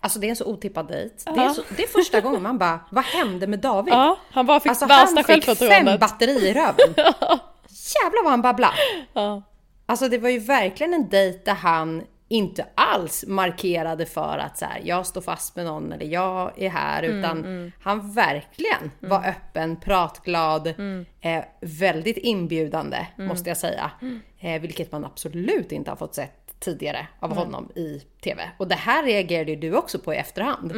Alltså 0.00 0.18
det 0.18 0.26
är 0.26 0.30
en 0.30 0.36
så 0.36 0.44
otippad 0.44 0.88
dejt. 0.88 1.14
Det, 1.24 1.40
är 1.40 1.48
så, 1.48 1.62
det 1.76 1.82
är 1.82 1.86
första 1.86 2.20
gången 2.20 2.42
man 2.42 2.58
bara, 2.58 2.80
vad 2.90 3.04
hände 3.04 3.46
med 3.46 3.58
David? 3.58 3.94
ja, 3.94 4.18
han 4.30 4.46
bara 4.46 4.60
fick 4.60 4.70
alltså 4.70 4.86
värsta 4.86 5.04
han 5.06 5.16
fick 5.16 5.26
fem 5.26 5.40
självförtroendet. 5.40 6.00
batteri 6.00 6.48
i 6.48 6.54
röven. 6.54 6.94
Jävlar 6.96 8.22
vad 8.22 8.30
han 8.30 8.42
babblade. 8.42 8.74
Ja. 9.12 9.42
Alltså 9.86 10.08
det 10.08 10.18
var 10.18 10.28
ju 10.28 10.38
verkligen 10.38 10.94
en 10.94 11.08
dejt 11.08 11.40
där 11.44 11.54
han 11.54 12.02
inte 12.28 12.66
alls 12.74 13.24
markerade 13.28 14.06
för 14.06 14.38
att 14.38 14.58
så 14.58 14.64
här, 14.64 14.80
jag 14.84 15.06
står 15.06 15.20
fast 15.20 15.56
med 15.56 15.64
någon 15.64 15.92
eller 15.92 16.06
jag 16.06 16.62
är 16.62 16.68
här. 16.70 17.02
Utan 17.02 17.72
han 17.80 18.12
verkligen 18.12 18.90
var 19.00 19.28
öppen, 19.28 19.76
pratglad, 19.76 20.66
eh, 21.20 21.44
väldigt 21.60 22.16
inbjudande 22.16 23.06
måste 23.16 23.50
jag 23.50 23.56
säga. 23.56 23.90
Eh, 24.40 24.60
vilket 24.60 24.92
man 24.92 25.04
absolut 25.04 25.72
inte 25.72 25.90
har 25.90 25.96
fått 25.96 26.14
sett 26.14 26.47
tidigare 26.60 27.06
av 27.20 27.34
honom 27.34 27.70
i 27.74 28.02
TV. 28.24 28.50
Och 28.56 28.68
det 28.68 28.74
här 28.74 29.04
reagerade 29.04 29.50
ju 29.50 29.56
du 29.56 29.76
också 29.76 29.98
på 29.98 30.14
i 30.14 30.16
efterhand. 30.16 30.72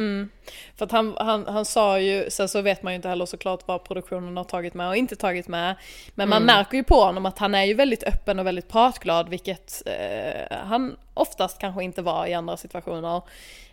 För 0.75 0.85
att 0.85 0.91
han, 0.91 1.15
han, 1.17 1.45
han 1.47 1.65
sa 1.65 1.99
ju, 1.99 2.29
sen 2.29 2.49
så 2.49 2.61
vet 2.61 2.83
man 2.83 2.93
ju 2.93 2.95
inte 2.95 3.09
heller 3.09 3.25
såklart 3.25 3.67
vad 3.67 3.83
produktionen 3.83 4.37
har 4.37 4.43
tagit 4.43 4.73
med 4.73 4.87
och 4.87 4.95
inte 4.95 5.15
tagit 5.15 5.47
med. 5.47 5.75
Men 6.15 6.29
man 6.29 6.43
märker 6.43 6.77
ju 6.77 6.83
på 6.83 6.95
honom 6.95 7.25
att 7.25 7.37
han 7.39 7.55
är 7.55 7.63
ju 7.63 7.73
väldigt 7.73 8.03
öppen 8.03 8.39
och 8.39 8.45
väldigt 8.45 8.69
pratglad, 8.69 9.29
vilket 9.29 9.83
eh, 9.85 10.57
han 10.57 10.97
oftast 11.13 11.59
kanske 11.59 11.83
inte 11.83 12.01
var 12.01 12.27
i 12.27 12.33
andra 12.33 12.57
situationer. 12.57 13.21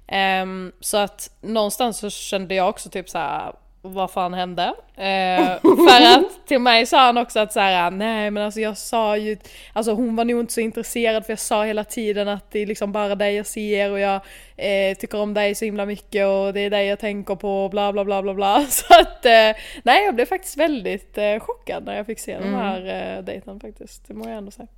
Ehm, 0.06 0.72
så 0.80 0.96
att 0.96 1.30
någonstans 1.40 1.98
så 1.98 2.10
kände 2.10 2.54
jag 2.54 2.68
också 2.68 2.90
typ 2.90 3.08
så 3.08 3.18
här. 3.18 3.52
Vad 3.82 4.10
fan 4.10 4.34
hände? 4.34 4.74
Eh, 4.96 5.60
för 5.62 6.18
att 6.18 6.46
till 6.46 6.58
mig 6.58 6.86
sa 6.86 6.98
han 7.00 7.18
också 7.18 7.40
att 7.40 7.52
så 7.52 7.60
här, 7.60 7.90
nej 7.90 8.30
men 8.30 8.42
alltså 8.42 8.60
jag 8.60 8.76
sa 8.76 9.16
ju, 9.16 9.36
alltså 9.72 9.92
hon 9.92 10.16
var 10.16 10.24
nog 10.24 10.40
inte 10.40 10.52
så 10.52 10.60
intresserad 10.60 11.26
för 11.26 11.32
jag 11.32 11.38
sa 11.38 11.64
hela 11.64 11.84
tiden 11.84 12.28
att 12.28 12.50
det 12.50 12.58
är 12.58 12.66
liksom 12.66 12.92
bara 12.92 13.14
dig 13.14 13.34
jag 13.34 13.46
ser 13.46 13.90
och 13.90 14.00
jag 14.00 14.20
eh, 14.56 14.96
tycker 14.98 15.20
om 15.20 15.34
dig 15.34 15.54
så 15.54 15.64
himla 15.64 15.86
mycket 15.86 16.26
och 16.26 16.52
det 16.52 16.60
är 16.60 16.70
dig 16.70 16.86
jag 16.86 16.98
tänker 16.98 17.34
på 17.34 17.64
och 17.64 17.70
bla 17.70 17.92
bla 17.92 18.04
bla 18.04 18.22
bla 18.22 18.34
bla. 18.34 18.66
Så 18.68 18.94
att 19.00 19.26
eh, 19.26 19.56
nej 19.82 20.04
jag 20.04 20.14
blev 20.14 20.26
faktiskt 20.26 20.56
väldigt 20.56 21.18
eh, 21.18 21.38
chockad 21.38 21.84
när 21.84 21.96
jag 21.96 22.06
fick 22.06 22.18
se 22.18 22.38
den 22.38 22.54
här 22.54 23.16
eh, 23.16 23.24
dejten 23.24 23.60
faktiskt, 23.60 24.08
det 24.08 24.14
må 24.14 24.28
jag 24.28 24.36
ändå 24.38 24.50
säga. 24.50 24.68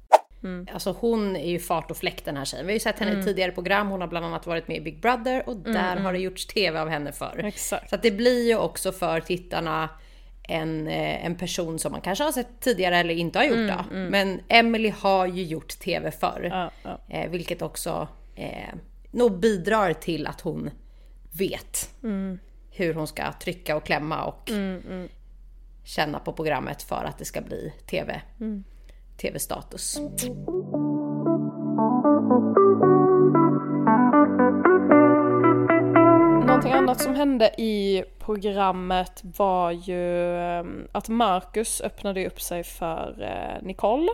Alltså 0.72 0.96
hon 1.00 1.36
är 1.36 1.50
ju 1.50 1.58
fart 1.58 1.90
och 1.90 1.96
fläkt 1.96 2.24
den 2.24 2.36
här 2.36 2.44
tjejen. 2.44 2.66
Vi 2.66 2.72
har 2.72 2.74
ju 2.74 2.80
sett 2.80 2.98
henne 2.98 3.20
i 3.20 3.24
tidigare 3.24 3.52
program. 3.52 3.88
Hon 3.88 4.00
har 4.00 4.08
bland 4.08 4.26
annat 4.26 4.46
varit 4.46 4.68
med 4.68 4.76
i 4.76 4.80
Big 4.80 5.00
Brother 5.00 5.48
och 5.48 5.56
där 5.56 5.96
har 5.96 6.12
det 6.12 6.18
gjorts 6.18 6.46
TV 6.46 6.78
av 6.80 6.88
henne 6.88 7.12
förr. 7.12 7.40
Exakt. 7.44 7.90
Så 7.90 7.94
att 7.94 8.02
det 8.02 8.10
blir 8.10 8.46
ju 8.48 8.56
också 8.56 8.92
för 8.92 9.20
tittarna 9.20 9.88
en, 10.42 10.88
eh, 10.88 11.24
en 11.24 11.36
person 11.36 11.78
som 11.78 11.92
man 11.92 12.00
kanske 12.00 12.24
har 12.24 12.32
sett 12.32 12.60
tidigare 12.60 12.96
eller 12.96 13.14
inte 13.14 13.38
har 13.38 13.46
gjort 13.46 13.56
det. 13.56 13.84
Men 14.10 14.40
Emily 14.48 14.92
har 14.98 15.26
ju 15.26 15.42
gjort 15.42 15.78
TV 15.78 16.10
förr. 16.10 16.48
Ja, 16.50 16.70
ja. 16.82 17.00
Eh, 17.08 17.30
vilket 17.30 17.62
också 17.62 18.08
eh, 18.34 18.74
nog 19.10 19.40
bidrar 19.40 19.92
till 19.92 20.26
att 20.26 20.40
hon 20.40 20.70
vet 21.32 21.90
hur 22.70 22.94
hon 22.94 23.06
ska 23.06 23.32
trycka 23.32 23.76
och 23.76 23.84
klämma 23.84 24.24
och 24.24 24.50
känna 25.84 26.18
på 26.18 26.32
programmet 26.32 26.82
för 26.82 27.04
att 27.04 27.18
det 27.18 27.24
ska 27.24 27.40
bli 27.40 27.72
TV. 27.86 28.20
TV-status. 29.22 30.00
Någonting 36.46 36.72
annat 36.72 37.00
som 37.00 37.14
hände 37.14 37.50
i 37.58 38.04
programmet 38.18 39.22
var 39.38 39.70
ju 39.70 40.36
eh, 40.36 40.64
att 40.92 41.08
Marcus 41.08 41.80
öppnade 41.80 42.26
upp 42.26 42.40
sig 42.40 42.64
för 42.64 43.22
eh, 43.22 43.66
Nicole. 43.66 44.12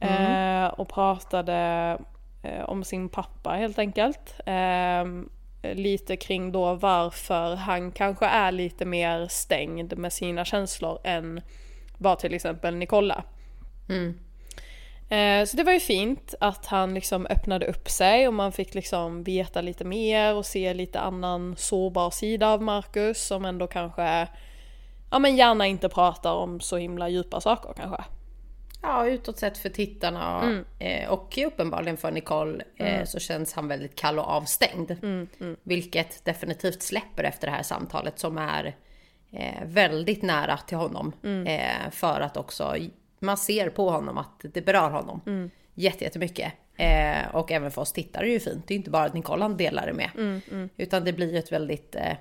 Eh, 0.00 0.66
och 0.66 0.88
pratade 0.88 1.98
eh, 2.42 2.64
om 2.64 2.84
sin 2.84 3.08
pappa 3.08 3.50
helt 3.50 3.78
enkelt. 3.78 4.40
Eh, 4.46 5.04
lite 5.74 6.16
kring 6.16 6.52
då 6.52 6.74
varför 6.74 7.54
han 7.54 7.92
kanske 7.92 8.26
är 8.26 8.52
lite 8.52 8.84
mer 8.84 9.26
stängd 9.28 9.98
med 9.98 10.12
sina 10.12 10.44
känslor 10.44 10.98
än 11.04 11.40
vad 11.98 12.18
till 12.18 12.34
exempel 12.34 12.74
Nicola. 12.76 13.24
Eh, 15.08 15.44
Så 15.46 15.56
det 15.56 15.62
var 15.64 15.72
ju 15.72 15.80
fint 15.80 16.34
att 16.40 16.66
han 16.66 16.94
liksom 16.94 17.26
öppnade 17.26 17.66
upp 17.66 17.88
sig 17.90 18.28
och 18.28 18.34
man 18.34 18.52
fick 18.52 18.74
liksom 18.74 19.22
veta 19.22 19.60
lite 19.60 19.84
mer 19.84 20.34
och 20.34 20.46
se 20.46 20.74
lite 20.74 21.00
annan 21.00 21.56
sårbar 21.56 22.10
sida 22.10 22.48
av 22.48 22.62
Marcus 22.62 23.26
som 23.26 23.44
ändå 23.44 23.66
kanske, 23.66 24.28
ja 25.10 25.18
men 25.18 25.36
gärna 25.36 25.66
inte 25.66 25.88
pratar 25.88 26.32
om 26.32 26.60
så 26.60 26.76
himla 26.76 27.08
djupa 27.08 27.40
saker 27.40 27.72
kanske. 27.76 28.04
Ja, 28.82 29.06
utåt 29.06 29.38
sett 29.38 29.58
för 29.58 29.68
tittarna 29.68 30.42
eh, 30.78 31.08
och 31.10 31.38
uppenbarligen 31.46 31.96
för 31.96 32.10
Nicole 32.10 32.64
eh, 32.76 33.04
så 33.04 33.18
känns 33.18 33.52
han 33.52 33.68
väldigt 33.68 33.94
kall 33.96 34.18
och 34.18 34.24
avstängd. 34.28 34.90
Vilket 35.62 36.24
definitivt 36.24 36.82
släpper 36.82 37.24
efter 37.24 37.46
det 37.46 37.52
här 37.52 37.62
samtalet 37.62 38.18
som 38.18 38.38
är 38.38 38.76
eh, 39.32 39.64
väldigt 39.64 40.22
nära 40.22 40.56
till 40.56 40.76
honom. 40.76 41.12
Eh, 41.46 41.90
för 41.90 42.20
att 42.20 42.36
också 42.36 42.76
man 43.18 43.36
ser 43.36 43.70
på 43.70 43.90
honom 43.90 44.18
att 44.18 44.40
det 44.54 44.62
berör 44.62 44.90
honom 44.90 45.20
mm. 45.26 45.50
jättemycket. 45.74 46.52
Eh, 46.76 47.34
och 47.34 47.52
även 47.52 47.70
för 47.70 47.82
oss 47.82 47.92
tittare 47.92 48.22
är 48.22 48.26
det 48.26 48.32
ju 48.32 48.40
fint. 48.40 48.68
Det 48.68 48.74
är 48.74 48.76
inte 48.76 48.90
bara 48.90 49.04
att 49.04 49.14
Nicole 49.14 49.42
han 49.42 49.56
delar 49.56 49.86
det 49.86 49.92
med. 49.92 50.10
Utan 50.76 51.04
det 51.04 51.12
blir 51.12 51.32
ju 51.32 51.38
ett 51.38 51.52
väldigt 51.52 51.94
eh, 51.94 52.16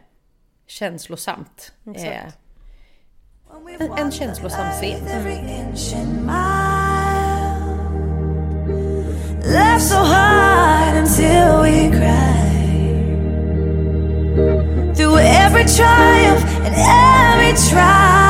känslosamt. 0.67 1.73
Eh, 1.95 2.25
en, 3.79 3.91
en 3.97 4.11
känslosam 4.11 4.71
scen. 4.71 6.29
Laugh 9.53 9.79
so 9.79 9.97
hard 9.97 10.97
until 10.97 11.61
we 11.61 11.91
cry. 11.91 12.45
Through 14.95 15.17
every 15.17 15.65
triumph 15.65 16.43
and 16.65 16.75
every 16.75 17.53
trial, 17.69 18.24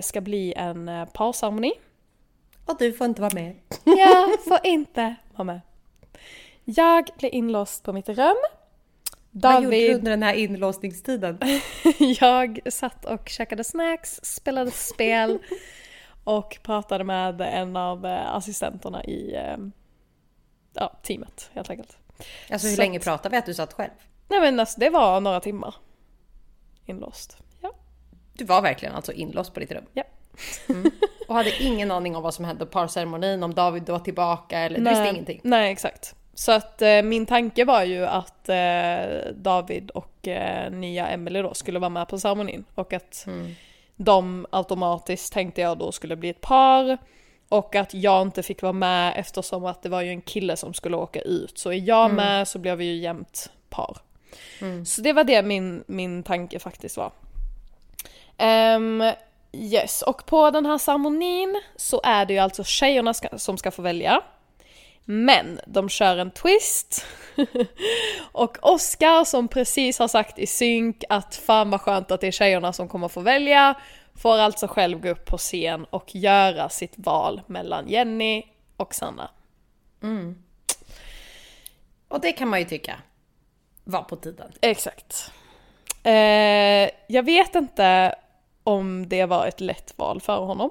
Det 0.00 0.04
ska 0.04 0.20
bli 0.20 0.54
en 0.56 0.88
eh, 0.88 1.04
parceremoni. 1.04 1.72
Och 2.66 2.76
du 2.78 2.92
får 2.92 3.06
inte 3.06 3.20
vara 3.20 3.34
med. 3.34 3.56
Jag 3.84 4.40
får 4.44 4.66
inte 4.66 5.14
vara 5.34 5.44
med. 5.44 5.60
Jag 6.64 7.10
blev 7.18 7.34
inlåst 7.34 7.84
på 7.84 7.92
mitt 7.92 8.08
rum. 8.08 8.36
Vad 9.30 9.54
gjorde 9.54 9.76
du 9.76 9.82
David, 9.82 9.96
under 9.96 10.10
den 10.10 10.22
här 10.22 10.34
inlåsningstiden? 10.34 11.38
jag 12.20 12.60
satt 12.66 13.04
och 13.04 13.28
käkade 13.28 13.64
snacks, 13.64 14.20
spelade 14.22 14.70
spel 14.70 15.38
och 16.24 16.58
pratade 16.62 17.04
med 17.04 17.40
en 17.40 17.76
av 17.76 18.06
eh, 18.06 18.34
assistenterna 18.34 19.04
i 19.04 19.34
eh, 19.34 19.56
ja, 20.72 20.98
teamet 21.02 21.50
helt 21.54 21.70
enkelt. 21.70 21.98
Alltså 22.50 22.68
hur 22.68 22.74
Så 22.74 22.82
länge 22.82 23.00
pratar 23.00 23.30
vi 23.30 23.36
att 23.36 23.46
du 23.46 23.54
satt 23.54 23.72
själv? 23.72 23.92
Nej 24.28 24.40
men 24.40 24.60
alltså 24.60 24.80
det 24.80 24.90
var 24.90 25.20
några 25.20 25.40
timmar 25.40 25.74
inlåst. 26.86 27.36
Du 28.40 28.46
var 28.46 28.62
verkligen 28.62 28.94
alltså 28.94 29.12
inlåst 29.12 29.54
på 29.54 29.60
ditt 29.60 29.72
rum? 29.72 29.84
ja. 29.92 30.02
Och 31.28 31.34
hade 31.34 31.62
ingen 31.62 31.90
aning 31.90 32.16
om 32.16 32.22
vad 32.22 32.34
som 32.34 32.44
hände 32.44 32.66
på 32.66 32.72
parceremonin, 32.72 33.42
om 33.42 33.54
David 33.54 33.88
var 33.88 33.98
tillbaka 33.98 34.58
eller 34.58 34.78
du 34.78 34.84
visste 34.84 35.08
ingenting? 35.08 35.40
Nej 35.42 35.72
exakt. 35.72 36.14
Så 36.34 36.52
att 36.52 36.82
eh, 36.82 37.02
min 37.02 37.26
tanke 37.26 37.64
var 37.64 37.82
ju 37.82 38.06
att 38.06 38.48
eh, 38.48 39.32
David 39.34 39.90
och 39.90 40.28
eh, 40.28 40.72
nya 40.72 41.08
Emily 41.08 41.42
då 41.42 41.54
skulle 41.54 41.78
vara 41.78 41.88
med 41.88 42.08
på 42.08 42.18
ceremonin 42.18 42.64
och 42.74 42.92
att 42.92 43.26
de 43.96 44.46
automatiskt 44.50 45.32
tänkte 45.32 45.60
jag 45.60 45.78
då 45.78 45.92
skulle 45.92 46.16
bli 46.16 46.28
ett 46.28 46.40
par 46.40 46.98
och 47.48 47.74
att 47.74 47.94
jag 47.94 48.22
inte 48.22 48.42
fick 48.42 48.62
vara 48.62 48.72
med 48.72 49.12
eftersom 49.16 49.64
att 49.64 49.82
det 49.82 49.88
var 49.88 50.02
ju 50.02 50.08
en 50.08 50.22
kille 50.22 50.56
som 50.56 50.74
skulle 50.74 50.96
åka 50.96 51.20
ut. 51.20 51.58
Så 51.58 51.72
är 51.72 51.88
jag 51.88 52.14
med 52.14 52.48
så 52.48 52.58
blev 52.58 52.78
vi 52.78 52.84
ju 52.84 52.96
jämnt 52.96 53.50
par. 53.70 53.96
Så 54.84 55.00
det 55.00 55.12
var 55.12 55.24
det 55.24 55.42
min, 55.42 55.84
min 55.86 56.22
tanke 56.22 56.58
faktiskt 56.58 56.96
var. 56.96 57.12
Ehm, 58.40 59.04
yes, 59.52 60.02
och 60.02 60.26
på 60.26 60.50
den 60.50 60.66
här 60.66 60.78
ceremonin 60.78 61.60
så 61.76 62.00
är 62.04 62.26
det 62.26 62.32
ju 62.32 62.38
alltså 62.38 62.64
tjejerna 62.64 63.14
ska, 63.14 63.38
som 63.38 63.58
ska 63.58 63.70
få 63.70 63.82
välja. 63.82 64.22
Men 65.04 65.60
de 65.66 65.88
kör 65.88 66.16
en 66.16 66.30
twist. 66.30 67.06
och 68.32 68.58
Oscar 68.62 69.24
som 69.24 69.48
precis 69.48 69.98
har 69.98 70.08
sagt 70.08 70.38
i 70.38 70.46
synk 70.46 71.04
att 71.08 71.34
fan 71.34 71.70
vad 71.70 71.80
skönt 71.80 72.10
att 72.10 72.20
det 72.20 72.26
är 72.26 72.30
tjejerna 72.32 72.72
som 72.72 72.88
kommer 72.88 73.08
få 73.08 73.20
välja. 73.20 73.74
Får 74.14 74.38
alltså 74.38 74.66
själv 74.66 75.00
gå 75.00 75.08
upp 75.08 75.26
på 75.26 75.38
scen 75.38 75.84
och 75.90 76.14
göra 76.14 76.68
sitt 76.68 76.94
val 76.96 77.40
mellan 77.46 77.88
Jenny 77.88 78.42
och 78.76 78.94
Sanna. 78.94 79.30
Och 82.08 82.20
det 82.20 82.32
kan 82.32 82.48
man 82.48 82.58
ju 82.58 82.64
tycka 82.64 82.96
var 83.84 84.02
på 84.02 84.16
tiden. 84.16 84.52
Exakt. 84.60 85.32
Eh, 86.02 86.90
jag 87.06 87.22
vet 87.22 87.54
inte 87.54 88.14
om 88.70 89.08
det 89.08 89.26
var 89.26 89.46
ett 89.46 89.60
lätt 89.60 89.94
val 89.96 90.20
för 90.20 90.38
honom. 90.38 90.70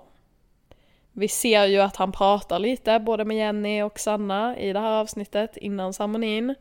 Vi 1.11 1.27
ser 1.27 1.65
ju 1.65 1.79
att 1.79 1.95
han 1.95 2.11
pratar 2.11 2.59
lite 2.59 2.99
både 2.99 3.25
med 3.25 3.37
Jenny 3.37 3.81
och 3.81 3.99
Sanna 3.99 4.57
i 4.57 4.73
det 4.73 4.79
här 4.79 4.91
avsnittet 4.91 5.57
innan 5.57 5.93
ceremonin. 5.93 6.55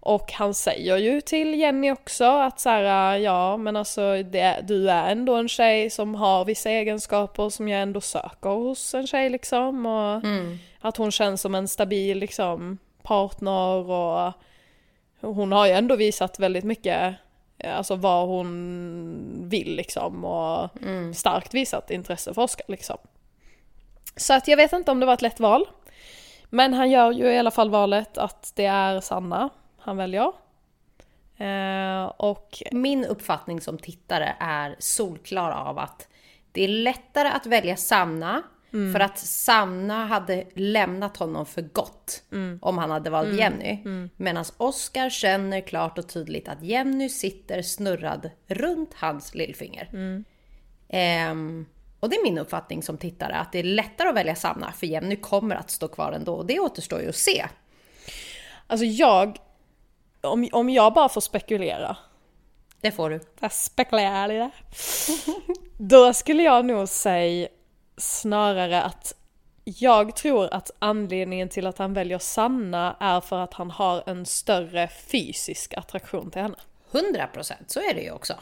Och 0.00 0.32
han 0.32 0.54
säger 0.54 0.96
ju 0.96 1.20
till 1.20 1.54
Jenny 1.54 1.90
också 1.90 2.24
att 2.24 2.60
så 2.60 2.68
här, 2.68 3.16
ja 3.16 3.56
men 3.56 3.76
alltså 3.76 4.22
det, 4.22 4.60
du 4.62 4.90
är 4.90 5.10
ändå 5.10 5.34
en 5.34 5.48
tjej 5.48 5.90
som 5.90 6.14
har 6.14 6.44
vissa 6.44 6.70
egenskaper 6.70 7.48
som 7.48 7.68
jag 7.68 7.82
ändå 7.82 8.00
söker 8.00 8.50
hos 8.50 8.94
en 8.94 9.06
tjej 9.06 9.30
liksom. 9.30 9.86
Och 9.86 10.22
att 10.80 10.96
hon 10.96 11.12
känns 11.12 11.40
som 11.40 11.54
en 11.54 11.68
stabil 11.68 12.18
liksom 12.18 12.78
partner 13.02 13.90
och 13.90 14.32
hon 15.20 15.52
har 15.52 15.66
ju 15.66 15.72
ändå 15.72 15.96
visat 15.96 16.38
väldigt 16.38 16.64
mycket 16.64 17.14
Alltså 17.64 17.96
vad 17.96 18.28
hon 18.28 19.48
vill 19.48 19.76
liksom 19.76 20.24
och 20.24 20.70
starkt 21.14 21.54
visat 21.54 21.90
intresse 21.90 22.34
för 22.34 22.42
Oscar 22.42 22.64
liksom. 22.68 22.98
Så 24.16 24.34
att 24.34 24.48
jag 24.48 24.56
vet 24.56 24.72
inte 24.72 24.90
om 24.90 25.00
det 25.00 25.06
var 25.06 25.14
ett 25.14 25.22
lätt 25.22 25.40
val. 25.40 25.66
Men 26.50 26.74
han 26.74 26.90
gör 26.90 27.12
ju 27.12 27.24
i 27.24 27.38
alla 27.38 27.50
fall 27.50 27.70
valet 27.70 28.18
att 28.18 28.52
det 28.54 28.66
är 28.66 29.00
Sanna 29.00 29.50
han 29.78 29.96
väljer. 29.96 30.32
Eh, 31.36 32.04
och 32.04 32.62
Min 32.72 33.04
uppfattning 33.04 33.60
som 33.60 33.78
tittare 33.78 34.36
är 34.40 34.76
solklar 34.78 35.50
av 35.50 35.78
att 35.78 36.08
det 36.52 36.64
är 36.64 36.68
lättare 36.68 37.28
att 37.28 37.46
välja 37.46 37.76
Sanna 37.76 38.42
för 38.92 39.00
att 39.00 39.18
Sanna 39.18 40.06
hade 40.06 40.44
lämnat 40.54 41.16
honom 41.16 41.46
för 41.46 41.62
gott 41.62 42.22
om 42.60 42.78
han 42.78 42.90
hade 42.90 43.10
valt 43.10 43.34
Jenny. 43.38 43.78
Medan 44.16 44.44
Oscar 44.56 45.10
känner 45.10 45.60
klart 45.60 45.98
och 45.98 46.08
tydligt 46.08 46.48
att 46.48 46.62
Jenny 46.62 47.08
sitter 47.08 47.62
snurrad 47.62 48.30
runt 48.46 48.90
hans 48.94 49.34
lillfinger. 49.34 49.88
Ehm, 50.88 51.66
och 52.00 52.08
det 52.10 52.16
är 52.16 52.22
min 52.24 52.38
uppfattning 52.38 52.82
som 52.82 52.98
tittare 52.98 53.34
att 53.34 53.52
det 53.52 53.58
är 53.58 53.62
lättare 53.62 54.08
att 54.08 54.14
välja 54.14 54.34
Sanna 54.34 54.72
för 54.72 54.86
Jenny 54.86 55.16
kommer 55.16 55.56
att 55.56 55.70
stå 55.70 55.88
kvar 55.88 56.12
ändå. 56.12 56.34
Och 56.34 56.46
det 56.46 56.60
återstår 56.60 57.00
ju 57.00 57.08
att 57.08 57.16
se. 57.16 57.46
alltså 58.66 58.84
jag, 58.84 59.36
om, 60.20 60.48
om 60.52 60.70
jag 60.70 60.94
bara 60.94 61.08
får 61.08 61.20
spekulera, 61.20 61.96
Det 62.80 62.90
får 62.92 63.10
du. 63.10 63.20
jag 63.40 63.52
spekulerar 63.52 64.28
lite. 64.28 64.50
Då 65.78 66.12
skulle 66.12 66.42
jag 66.42 66.64
nog 66.64 66.88
säga 66.88 67.48
snarare 67.96 68.82
att 68.82 69.14
jag 69.64 70.16
tror 70.16 70.54
att 70.54 70.70
anledningen 70.78 71.48
till 71.48 71.66
att 71.66 71.78
han 71.78 71.94
väljer 71.94 72.18
Sanna 72.18 72.96
är 73.00 73.20
för 73.20 73.38
att 73.38 73.54
han 73.54 73.70
har 73.70 74.02
en 74.06 74.26
större 74.26 74.88
fysisk 74.88 75.74
attraktion 75.74 76.30
till 76.30 76.42
henne. 76.42 76.56
100% 76.90 77.52
så 77.66 77.80
är 77.80 77.94
det 77.94 78.00
ju 78.00 78.10
också. 78.10 78.34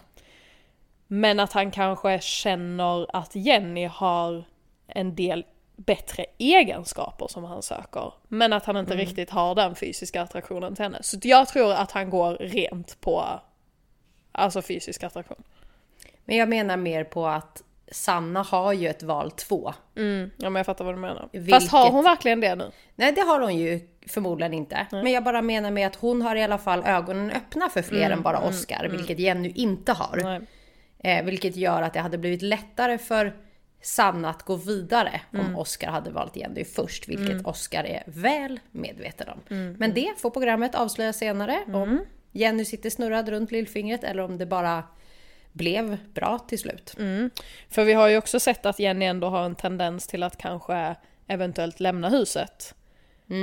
Men 1.07 1.41
att 1.41 1.53
han 1.53 1.71
kanske 1.71 2.21
känner 2.21 3.17
att 3.17 3.35
Jenny 3.35 3.87
har 3.87 4.45
en 4.87 5.15
del 5.15 5.45
bättre 5.77 6.27
egenskaper 6.39 7.29
som 7.29 7.45
han 7.45 7.63
söker. 7.63 8.13
Men 8.29 8.53
att 8.53 8.65
han 8.65 8.77
inte 8.77 8.95
Mm. 8.95 9.07
riktigt 9.07 9.31
har 9.31 9.55
den 9.55 9.75
fysiska 9.75 10.23
attraktionen 10.23 10.75
till 10.77 10.83
henne. 10.83 10.99
Så 11.03 11.19
jag 11.23 11.49
tror 11.49 11.73
att 11.73 11.91
han 11.93 12.11
går 12.11 12.35
rent 12.35 13.01
på 13.01 13.41
alltså 14.33 14.63
fysisk 14.63 15.03
attraktion. 15.03 15.43
Men 16.25 16.37
jag 16.37 16.49
menar 16.49 16.77
mer 16.77 17.05
på 17.05 17.27
att 17.27 17.63
Sanna 17.91 18.43
har 18.43 18.73
ju 18.73 18.89
ett 18.89 19.03
val 19.03 19.31
två. 19.31 19.73
Mm, 19.97 20.31
ja 20.37 20.51
men 20.51 20.61
jag 20.61 20.67
fattar 20.67 20.85
vad 20.85 20.95
du 20.95 20.99
menar. 20.99 21.29
Vilket- 21.33 21.55
Fast 21.55 21.73
har 21.73 21.91
hon 21.91 22.05
verkligen 22.05 22.41
det 22.41 22.55
nu? 22.55 22.71
Nej, 22.95 23.13
det 23.13 23.21
har 23.21 23.41
hon 23.41 23.57
ju 23.57 23.81
förmodligen 24.07 24.53
inte. 24.55 24.87
Men 24.91 25.13
jag 25.13 25.25
bara 25.25 25.43
menar 25.43 25.71
med 25.71 25.87
att 25.87 25.97
hon 25.97 26.23
har 26.23 26.37
i 26.37 26.43
alla 26.43 26.59
fall 26.59 26.83
ögonen 26.87 27.31
öppna 27.31 27.69
för 27.69 27.83
fler 27.83 28.11
än 28.11 28.23
bara 28.23 28.39
Oscar, 28.41 28.89
vilket 28.91 29.19
Jenny 29.19 29.53
inte 29.55 29.93
har. 29.93 30.21
Nej. 30.23 30.41
Eh, 31.19 31.25
vilket 31.25 31.57
gör 31.57 31.83
att 31.83 31.93
det 31.93 32.01
hade 32.01 32.19
blivit 32.19 32.43
lättare 32.43 32.99
för 32.99 33.37
Sanna 33.83 34.31
att 34.31 34.43
gå 34.43 34.57
vidare 34.57 35.21
om 35.33 35.57
Oscar 35.57 35.91
hade 35.91 36.11
valt 36.11 36.37
Jenny 36.37 36.65
först, 36.65 37.09
vilket 37.09 37.47
Oscar 37.47 37.85
är 37.85 38.03
väl 38.07 38.61
medveten 38.71 39.29
om. 39.29 39.41
Men 39.79 39.95
det 39.95 40.13
får 40.19 40.31
programmet 40.31 40.75
avslöja 40.75 41.13
senare 41.13 41.59
om 41.67 42.01
Jenny 42.33 42.65
sitter 42.65 42.91
snurrad 42.91 43.29
runt 43.29 43.51
lillfingret 43.51 44.05
eller 44.05 44.23
om 44.23 44.39
det 44.39 44.47
bara 44.47 44.83
blev 45.53 45.99
bra 46.15 46.39
till 46.39 46.59
slut. 46.59 46.95
För 47.69 47.85
vi 47.85 47.93
har 47.93 48.09
ju 48.09 48.17
också 48.17 48.41
sett 48.41 48.67
att 48.67 48.79
Jenny 48.79 49.05
ändå 49.05 49.29
har 49.29 49.45
en 49.45 49.55
tendens 49.55 50.07
till 50.07 50.23
att 50.23 50.37
kanske 50.37 50.97
eventuellt 51.27 51.81
lämna 51.81 52.09
huset. 52.09 52.75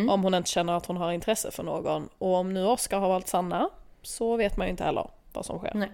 Om 0.09 0.23
hon 0.23 0.33
inte 0.33 0.49
känner 0.49 0.73
att 0.73 0.85
hon 0.85 0.97
har 0.97 1.11
intresse 1.11 1.51
för 1.51 1.63
någon. 1.63 2.09
Och 2.17 2.33
om 2.35 2.53
nu 2.53 2.65
Oscar 2.65 2.99
har 2.99 3.09
valt 3.09 3.27
Sanna 3.27 3.69
så 4.01 4.35
vet 4.35 4.57
man 4.57 4.67
ju 4.67 4.71
inte 4.71 4.83
heller 4.83 5.07
vad 5.33 5.45
som 5.45 5.59
sker. 5.59 5.71
Nej. 5.73 5.89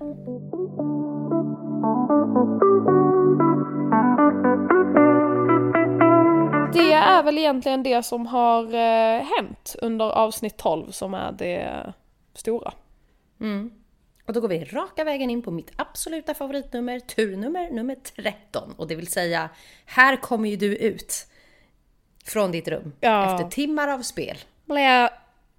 Det 6.73 6.93
är 6.93 7.23
väl 7.23 7.37
egentligen 7.37 7.83
det 7.83 8.03
som 8.03 8.27
har 8.27 8.63
eh, 8.63 9.25
hänt 9.37 9.75
under 9.81 10.05
avsnitt 10.05 10.57
12 10.57 10.91
som 10.91 11.13
är 11.13 11.31
det 11.31 11.93
stora. 12.33 12.73
Och 14.25 14.33
då 14.33 14.41
går 14.41 14.47
vi 14.47 14.63
raka 14.65 15.03
vägen 15.03 15.29
in 15.29 15.41
på 15.41 15.51
mitt 15.51 15.71
absoluta 15.75 16.33
favoritnummer, 16.33 16.99
turnummer 16.99 17.69
nummer 17.69 17.95
13. 18.15 18.73
Och 18.77 18.87
det 18.87 18.95
vill 18.95 19.07
säga, 19.07 19.49
här 19.85 20.15
kommer 20.15 20.49
ju 20.49 20.55
du 20.55 20.75
ut 20.75 21.27
från 22.25 22.51
ditt 22.51 22.67
rum 22.67 22.93
Ja. 22.99 23.31
efter 23.35 23.49
timmar 23.49 23.87
av 23.87 24.01
spel. 24.01 24.37
Blev 24.65 25.09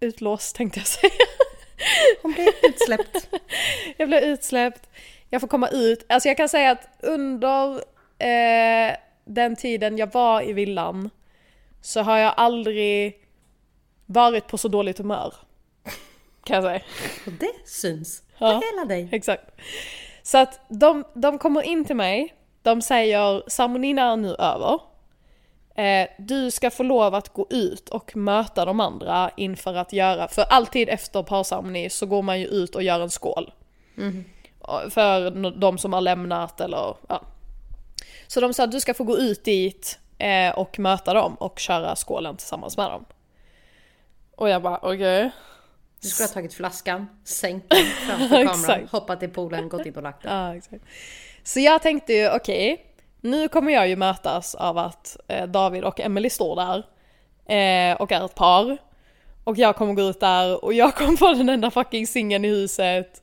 utlåst 0.00 0.56
tänkte 0.56 0.80
jag 0.80 0.86
säga. 0.86 1.12
Hon 2.22 2.32
blir 2.32 2.48
utsläppt. 2.62 3.28
Jag 3.96 4.08
blev 4.08 4.22
utsläppt, 4.22 4.88
jag 5.30 5.40
får 5.40 5.48
komma 5.48 5.68
ut. 5.68 6.04
Alltså 6.08 6.28
jag 6.28 6.36
kan 6.36 6.48
säga 6.48 6.70
att 6.70 6.88
under 7.02 7.74
eh, 8.18 8.96
den 9.24 9.56
tiden 9.56 9.98
jag 9.98 10.12
var 10.12 10.42
i 10.48 10.52
villan 10.52 11.10
så 11.80 12.00
har 12.00 12.18
jag 12.18 12.34
aldrig 12.36 13.18
varit 14.06 14.46
på 14.48 14.58
så 14.58 14.68
dåligt 14.68 14.98
humör. 14.98 15.34
Kan 16.44 16.54
jag 16.54 16.64
säga. 16.64 16.80
Och 17.26 17.32
det 17.32 17.52
syns 17.68 18.22
Ja. 18.38 18.60
hela 18.72 18.84
dig. 18.84 19.08
Exakt. 19.12 19.50
Så 20.22 20.38
att 20.38 20.60
de, 20.68 21.04
de 21.14 21.38
kommer 21.38 21.62
in 21.62 21.84
till 21.84 21.96
mig, 21.96 22.34
de 22.62 22.82
säger 22.82 23.42
ceremonin 23.46 23.98
är 23.98 24.16
nu 24.16 24.34
över. 24.34 24.80
Eh, 25.74 26.08
du 26.18 26.50
ska 26.50 26.70
få 26.70 26.82
lov 26.82 27.14
att 27.14 27.28
gå 27.28 27.46
ut 27.50 27.88
och 27.88 28.16
möta 28.16 28.64
de 28.64 28.80
andra 28.80 29.30
inför 29.36 29.74
att 29.74 29.92
göra, 29.92 30.28
för 30.28 30.42
alltid 30.42 30.88
efter 30.88 31.22
parceremoni 31.22 31.90
så 31.90 32.06
går 32.06 32.22
man 32.22 32.40
ju 32.40 32.46
ut 32.46 32.74
och 32.74 32.82
gör 32.82 33.00
en 33.00 33.10
skål. 33.10 33.52
Och 34.58 34.92
För 34.92 35.30
de 35.60 35.78
som 35.78 35.92
har 35.92 36.00
lämnat 36.00 36.60
eller 36.60 36.96
ja. 37.08 37.22
Så 38.26 38.40
de 38.40 38.54
sa 38.54 38.64
att 38.64 38.72
du 38.72 38.80
ska 38.80 38.94
få 38.94 39.04
gå 39.04 39.18
ut 39.18 39.44
dit 39.44 39.98
eh, 40.18 40.58
och 40.58 40.78
möta 40.78 41.14
dem 41.14 41.34
och 41.34 41.58
köra 41.58 41.96
skålen 41.96 42.36
tillsammans 42.36 42.76
med 42.76 42.90
dem. 42.90 43.04
Och 44.36 44.48
jag 44.48 44.62
bara 44.62 44.78
okej. 44.82 45.30
Du 46.04 46.10
skulle 46.10 46.26
ha 46.26 46.32
tagit 46.32 46.54
flaskan, 46.54 47.06
sänkt 47.24 47.70
den 47.70 47.86
framför 48.06 48.46
kameran, 48.46 48.88
hoppat 48.90 49.22
i 49.22 49.28
poolen, 49.28 49.68
gått 49.68 49.86
in 49.86 49.96
och 49.96 50.02
lagt 50.02 50.22
den. 50.22 50.32
Ja, 50.36 50.56
exakt. 50.56 50.84
Så 51.42 51.60
jag 51.60 51.82
tänkte 51.82 52.12
ju, 52.12 52.30
okej, 52.30 52.86
nu 53.20 53.48
kommer 53.48 53.72
jag 53.72 53.88
ju 53.88 53.96
mötas 53.96 54.54
av 54.54 54.78
att 54.78 55.16
eh, 55.28 55.46
David 55.46 55.84
och 55.84 56.00
Emily 56.00 56.30
står 56.30 56.56
där 56.56 56.76
eh, 57.46 57.96
och 57.96 58.12
är 58.12 58.24
ett 58.24 58.34
par. 58.34 58.78
Och 59.44 59.58
jag 59.58 59.76
kommer 59.76 59.94
gå 59.94 60.02
ut 60.02 60.20
där 60.20 60.64
och 60.64 60.74
jag 60.74 60.94
kommer 60.96 61.18
vara 61.18 61.34
den 61.34 61.48
enda 61.48 61.70
fucking 61.70 62.06
singeln 62.06 62.44
i 62.44 62.48
huset. 62.48 63.22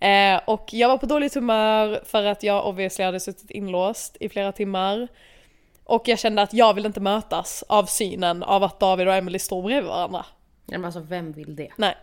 Eh, 0.00 0.40
och 0.46 0.68
jag 0.72 0.88
var 0.88 0.98
på 0.98 1.06
dåligt 1.06 1.34
humör 1.34 2.02
för 2.06 2.24
att 2.24 2.42
jag 2.42 2.66
obviously 2.66 3.04
hade 3.04 3.20
suttit 3.20 3.50
inlåst 3.50 4.16
i 4.20 4.28
flera 4.28 4.52
timmar. 4.52 5.08
Och 5.84 6.08
jag 6.08 6.18
kände 6.18 6.42
att 6.42 6.54
jag 6.54 6.74
vill 6.74 6.86
inte 6.86 7.00
mötas 7.00 7.64
av 7.68 7.84
synen 7.86 8.42
av 8.42 8.64
att 8.64 8.80
David 8.80 9.08
och 9.08 9.14
Emily 9.14 9.38
står 9.38 9.62
bredvid 9.62 9.90
varandra. 9.90 10.24
Men 10.66 10.84
alltså 10.84 11.00
vem 11.00 11.32
vill 11.32 11.56
det? 11.56 11.68
Nej. 11.76 11.94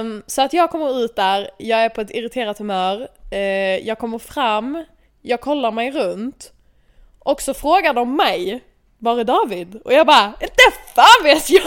Um, 0.00 0.22
så 0.26 0.42
att 0.42 0.52
jag 0.52 0.70
kommer 0.70 1.04
ut 1.04 1.16
där, 1.16 1.50
jag 1.58 1.80
är 1.80 1.88
på 1.88 2.00
ett 2.00 2.10
irriterat 2.10 2.58
humör, 2.58 3.08
uh, 3.32 3.86
jag 3.86 3.98
kommer 3.98 4.18
fram, 4.18 4.84
jag 5.22 5.40
kollar 5.40 5.70
mig 5.70 5.90
runt 5.90 6.52
och 7.18 7.42
så 7.42 7.54
frågar 7.54 7.94
de 7.94 8.16
mig 8.16 8.62
var 8.98 9.20
är 9.20 9.24
David? 9.24 9.80
Och 9.84 9.92
jag 9.92 10.06
bara, 10.06 10.32
inte 10.40 10.62
fan 10.94 11.24
vet 11.24 11.50
jag! 11.50 11.62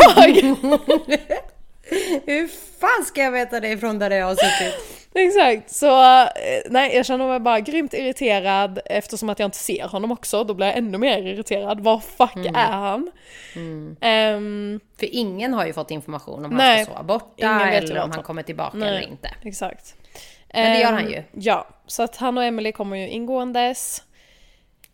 Hur 2.26 2.48
fan 2.80 3.06
ska 3.06 3.22
jag 3.22 3.32
veta 3.32 3.60
det 3.60 3.68
ifrån 3.68 4.00
där 4.00 4.12
jag 4.12 4.26
har 4.26 4.36
suttit? 4.36 5.01
Exakt, 5.14 5.70
så 5.72 6.02
eh, 6.24 6.28
nej 6.70 6.96
jag 6.96 7.06
känner 7.06 7.28
mig 7.28 7.40
bara 7.40 7.60
grymt 7.60 7.94
irriterad 7.94 8.80
eftersom 8.86 9.30
att 9.30 9.40
jag 9.40 9.48
inte 9.48 9.58
ser 9.58 9.88
honom 9.88 10.12
också, 10.12 10.44
då 10.44 10.54
blir 10.54 10.68
jag 10.68 10.78
ännu 10.78 10.98
mer 10.98 11.22
irriterad. 11.22 11.80
Var 11.80 12.00
fuck 12.00 12.36
är 12.46 12.54
han? 12.72 13.12
Ehm, 14.02 14.80
För 15.00 15.16
ingen 15.16 15.54
har 15.54 15.66
ju 15.66 15.74
fått 15.74 15.92
information 15.92 16.38
om 16.46 16.52
han 16.52 16.58
Nej, 16.58 16.84
ska 16.84 16.92
sova 16.94 17.04
borta 17.04 17.34
ingen 17.38 17.58
vet 17.70 17.84
ju 17.84 17.86
eller 17.88 17.96
om 17.96 18.02
han 18.02 18.12
han- 18.12 18.24
kommer 18.24 18.44
tillbaka 18.44 18.78
Nej. 18.78 18.90
eller 18.90 19.02
inte. 19.08 19.30
exakt. 19.44 19.96
Men 20.54 20.72
det 20.74 20.80
gör 20.80 20.88
Ehm, 20.90 20.94
han 20.94 21.10
ju. 21.12 21.24
Ja, 21.32 21.68
så 21.88 22.04
att 22.04 22.16
han 22.18 22.38
och 22.38 22.44
Emily 22.44 22.72
kommer 22.72 22.98
ju 22.98 23.08
ingåendes. 23.10 24.04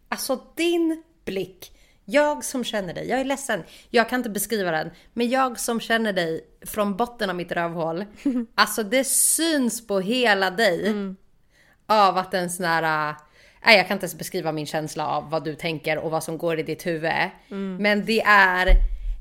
Alltså 0.10 0.40
din 0.56 1.04
blick. 1.26 1.72
Jag 2.10 2.44
som 2.44 2.64
känner 2.64 2.94
dig, 2.94 3.10
jag 3.10 3.20
är 3.20 3.26
ledsen, 3.26 3.64
jag 3.90 4.10
kan 4.10 4.20
inte 4.20 4.30
beskriva 4.30 4.72
den, 4.72 4.92
men 5.14 5.30
jag 5.30 5.60
som 5.60 5.80
känner 5.80 6.14
dig 6.14 6.46
från 6.62 6.98
botten 6.98 7.30
av 7.30 7.36
mitt 7.36 7.52
rövhål. 7.52 8.06
Alltså 8.56 8.84
det 8.84 9.04
syns 9.04 9.88
på 9.88 10.00
hela 10.00 10.52
dig. 10.52 10.90
Av 11.86 12.18
att 12.18 12.34
en 12.34 12.50
sån 12.50 12.66
här, 12.66 13.10
äh, 13.10 13.16
nej 13.66 13.78
jag 13.78 13.88
kan 13.88 13.96
inte 13.96 14.06
ens 14.06 14.18
beskriva 14.18 14.52
min 14.52 14.66
känsla 14.66 15.08
av 15.08 15.30
vad 15.30 15.44
du 15.44 15.56
tänker 15.56 15.98
och 15.98 16.12
vad 16.12 16.24
som 16.24 16.38
går 16.38 16.60
i 16.60 16.64
ditt 16.64 16.86
huvud. 16.86 17.12
Men 17.80 18.06
det 18.06 18.22
är 18.22 18.68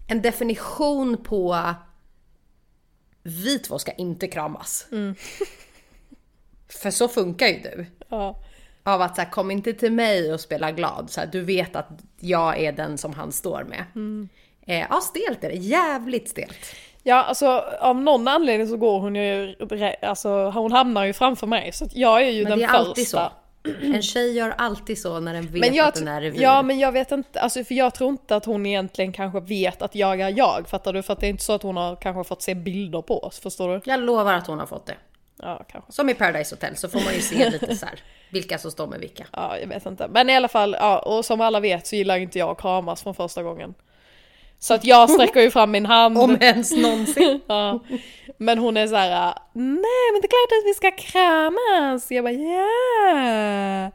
en 0.08 0.22
definition 0.22 1.16
på 1.24 1.74
vi 3.22 3.58
två 3.58 3.78
ska 3.78 3.92
inte 3.92 4.28
kramas. 4.28 4.86
För 6.68 6.90
så 6.90 7.08
funkar 7.08 7.46
ju 7.46 7.60
du. 7.60 7.86
Ja. 8.08 8.42
Av 8.86 9.00
att 9.02 9.16
så 9.16 9.22
här, 9.22 9.30
kom 9.30 9.50
inte 9.50 9.72
till 9.72 9.92
mig 9.92 10.32
och 10.32 10.40
spela 10.40 10.70
glad. 10.72 11.10
Så 11.10 11.20
här, 11.20 11.28
du 11.32 11.40
vet 11.40 11.76
att 11.76 11.88
jag 12.20 12.58
är 12.60 12.72
den 12.72 12.98
som 12.98 13.12
han 13.14 13.32
står 13.32 13.64
med. 13.64 13.84
Eh, 14.66 14.86
ja, 14.90 15.00
stelt 15.00 15.44
är 15.44 15.48
det. 15.48 15.54
Jävligt 15.56 16.28
stelt. 16.28 16.56
Ja, 17.02 17.22
alltså 17.22 17.46
av 17.80 17.96
någon 17.96 18.28
anledning 18.28 18.68
så 18.68 18.76
går 18.76 19.00
hon 19.00 19.14
ju, 19.16 19.54
alltså 20.02 20.50
hon 20.50 20.72
hamnar 20.72 21.04
ju 21.04 21.12
framför 21.12 21.46
mig 21.46 21.72
så 21.72 21.86
jag 21.92 22.22
är 22.22 22.30
ju 22.30 22.42
Men 22.42 22.50
den 22.50 22.58
det 22.58 22.64
är 22.64 22.68
första. 22.68 22.80
alltid 22.88 23.08
så. 23.08 23.28
En 23.82 24.02
tjej 24.02 24.32
gör 24.32 24.54
alltid 24.58 24.98
så 24.98 25.20
när 25.20 25.34
den 25.34 25.46
vet 25.46 25.60
Men 25.72 25.86
att 25.86 25.94
den 25.94 26.08
är 26.08 26.20
revir. 26.20 26.42
ja 26.42 26.62
men 26.62 26.78
jag 26.78 26.92
vet 26.92 27.12
inte, 27.12 27.40
alltså 27.40 27.64
för 27.64 27.74
jag 27.74 27.94
tror 27.94 28.10
inte 28.10 28.36
att 28.36 28.44
hon 28.44 28.66
egentligen 28.66 29.12
kanske 29.12 29.40
vet 29.40 29.82
att 29.82 29.94
jag 29.94 30.20
är 30.20 30.38
jag, 30.38 30.68
fattar 30.68 30.92
du? 30.92 31.02
För 31.02 31.12
att 31.12 31.20
det 31.20 31.26
är 31.26 31.30
inte 31.30 31.44
så 31.44 31.52
att 31.52 31.62
hon 31.62 31.76
har 31.76 31.96
kanske 31.96 32.24
fått 32.28 32.42
se 32.42 32.54
bilder 32.54 33.02
på 33.02 33.18
oss, 33.24 33.40
förstår 33.40 33.68
du? 33.74 33.80
Jag 33.84 34.00
lovar 34.00 34.34
att 34.34 34.46
hon 34.46 34.58
har 34.58 34.66
fått 34.66 34.86
det. 34.86 34.94
Ja, 35.42 35.64
kanske. 35.68 35.92
Som 35.92 36.08
i 36.08 36.14
Paradise 36.14 36.54
Hotel 36.54 36.76
så 36.76 36.88
får 36.88 37.00
man 37.00 37.14
ju 37.14 37.20
se 37.20 37.50
lite 37.50 37.76
så 37.76 37.86
här, 37.86 38.00
vilka 38.30 38.58
som 38.58 38.70
står 38.70 38.86
med 38.86 39.00
vilka. 39.00 39.26
Ja, 39.32 39.58
jag 39.58 39.66
vet 39.66 39.86
inte. 39.86 40.08
Men 40.08 40.30
i 40.30 40.36
alla 40.36 40.48
fall, 40.48 40.76
ja, 40.80 40.98
och 40.98 41.24
som 41.24 41.40
alla 41.40 41.60
vet 41.60 41.86
så 41.86 41.96
gillar 41.96 42.16
inte 42.16 42.38
jag 42.38 42.50
att 42.50 42.60
kramas 42.60 43.02
från 43.02 43.14
första 43.14 43.42
gången. 43.42 43.74
Så 44.58 44.74
att 44.74 44.84
jag 44.84 45.10
sträcker 45.10 45.40
ju 45.40 45.50
fram 45.50 45.70
min 45.70 45.86
hand. 45.86 46.18
Om 46.18 46.36
ens 46.40 46.72
någonsin. 46.72 47.40
Ja. 47.46 47.80
Men 48.38 48.58
hon 48.58 48.76
är 48.76 48.86
så 48.86 48.96
här: 48.96 49.34
nej 49.52 50.12
men 50.12 50.20
det 50.20 50.26
är 50.26 50.28
klart 50.28 50.52
att 50.52 50.66
vi 50.66 50.74
ska 50.74 50.90
kramas. 50.90 52.10
Jag 52.10 52.24
bara 52.24 52.32
ja. 52.32 53.90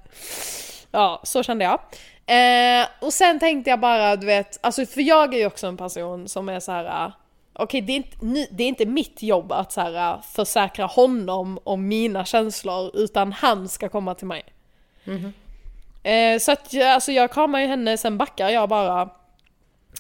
Ja, 0.92 1.22
så 1.24 1.44
kände 1.44 1.66
jag. 1.66 1.80
Eh, 2.26 2.88
och 3.00 3.14
sen 3.14 3.40
tänkte 3.40 3.70
jag 3.70 3.80
bara, 3.80 4.16
du 4.16 4.26
vet, 4.26 4.60
alltså 4.62 4.86
för 4.86 5.02
jag 5.02 5.34
är 5.34 5.38
ju 5.38 5.46
också 5.46 5.68
en 5.68 5.78
person 5.78 6.28
som 6.28 6.50
är 6.50 6.60
så 6.60 6.72
här. 6.72 7.12
Okej, 7.54 7.82
det, 7.82 7.94
är 7.94 7.98
inte, 7.98 8.48
det 8.52 8.64
är 8.64 8.68
inte 8.68 8.86
mitt 8.86 9.22
jobb 9.24 9.52
att 9.52 9.72
så 9.72 9.82
här, 9.82 10.22
försäkra 10.22 10.86
honom 10.86 11.60
om 11.64 11.88
mina 11.88 12.26
känslor, 12.26 12.92
utan 12.94 13.32
han 13.32 13.68
ska 13.70 13.90
komma 13.90 14.16
till 14.16 14.28
mig. 14.28 14.44
Eh, 16.04 16.40
så 16.40 16.52
att 16.52 16.82
alltså 16.84 17.12
jag 17.12 17.32
kramar 17.32 17.60
ju 17.60 17.68
henne, 17.68 17.98
sen 17.98 18.18
backar 18.18 18.50
jag 18.50 18.70
bara. 18.70 19.10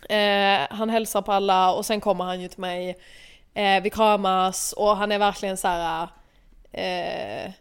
Eh, 0.09 0.59
han 0.69 0.89
hälsar 0.89 1.21
på 1.21 1.31
alla 1.31 1.73
och 1.73 1.85
sen 1.85 2.01
kommer 2.01 2.23
han 2.23 2.41
ju 2.41 2.47
till 2.47 2.59
mig. 2.59 2.97
Eh, 3.53 3.83
vi 3.83 3.89
kramas 3.89 4.73
och 4.73 4.97
han 4.97 5.11
är 5.11 5.19
verkligen 5.19 5.57
så 5.57 5.67
här. 5.67 6.07
Eh, 6.71 7.51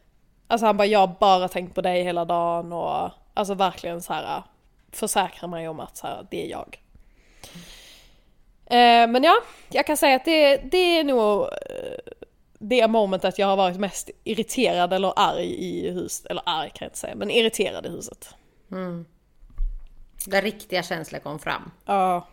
alltså 0.47 0.67
han 0.67 0.77
bara, 0.77 0.87
jag 0.87 0.99
har 0.99 1.15
bara 1.21 1.49
tänkt 1.49 1.75
på 1.75 1.81
dig 1.81 2.03
hela 2.03 2.25
dagen 2.25 2.73
och 2.73 3.11
alltså 3.35 3.55
verkligen 3.55 4.03
så 4.03 4.13
här 4.13 4.43
försäkra 4.93 5.49
mig 5.49 5.69
om 5.69 5.81
att 5.81 5.97
så 5.97 6.07
här, 6.07 6.27
det 6.31 6.47
är 6.47 6.51
jag. 6.51 6.80
Eh, 8.71 9.11
men 9.11 9.23
ja, 9.25 9.43
jag 9.71 9.87
kan 9.87 9.97
säga 9.97 10.17
att 10.17 10.25
det, 10.25 10.57
det 10.57 10.99
är 10.99 11.05
nog 11.05 11.43
eh, 11.43 11.49
det 12.59 12.89
momentet 12.89 13.39
jag 13.39 13.47
har 13.47 13.57
varit 13.57 13.81
mest 13.81 14.11
irriterad 14.25 14.93
eller 14.93 15.13
arg 15.17 15.45
i 15.45 15.91
huset. 15.91 16.27
Eller 16.27 16.43
arg 16.47 16.71
kan 16.71 16.85
jag 16.85 16.89
inte 16.89 16.99
säga, 16.99 17.15
men 17.15 17.31
irriterad 17.31 17.87
i 17.87 17.89
huset. 17.89 18.35
Där 20.27 20.43
riktiga 20.43 20.83
känslor 20.83 21.21
kom 21.21 21.39
fram. 21.39 21.71
Ja. 21.87 22.27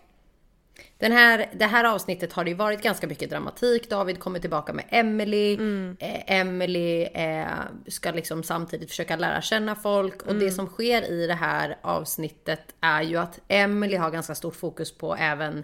Den 0.97 1.12
här, 1.12 1.50
det 1.54 1.65
här 1.65 1.84
avsnittet 1.84 2.34
har 2.34 2.43
det 2.43 2.50
ju 2.50 2.56
varit 2.56 2.82
ganska 2.82 3.08
mycket 3.08 3.30
dramatik. 3.30 3.89
David 3.89 4.19
kommer 4.19 4.39
tillbaka 4.39 4.73
med 4.73 4.86
Emily. 4.89 5.54
Eh, 6.00 6.32
Emily 6.39 7.04
eh, 7.04 7.47
ska 7.88 8.12
liksom 8.12 8.43
samtidigt 8.43 8.89
försöka 8.89 9.15
lära 9.15 9.41
känna 9.41 9.76
folk. 9.76 10.21
Och 10.21 10.36
det 10.36 10.52
som 10.52 10.67
sker 10.67 11.12
i 11.12 11.28
det 11.28 11.34
här 11.34 11.78
avsnittet 11.82 12.76
är 12.82 13.02
ju 13.02 13.17
att 13.17 13.39
Emily 13.47 13.95
har 13.95 14.12
ganska 14.12 14.36
stort 14.36 14.56
fokus 14.56 14.97
på 14.97 15.15
även 15.15 15.63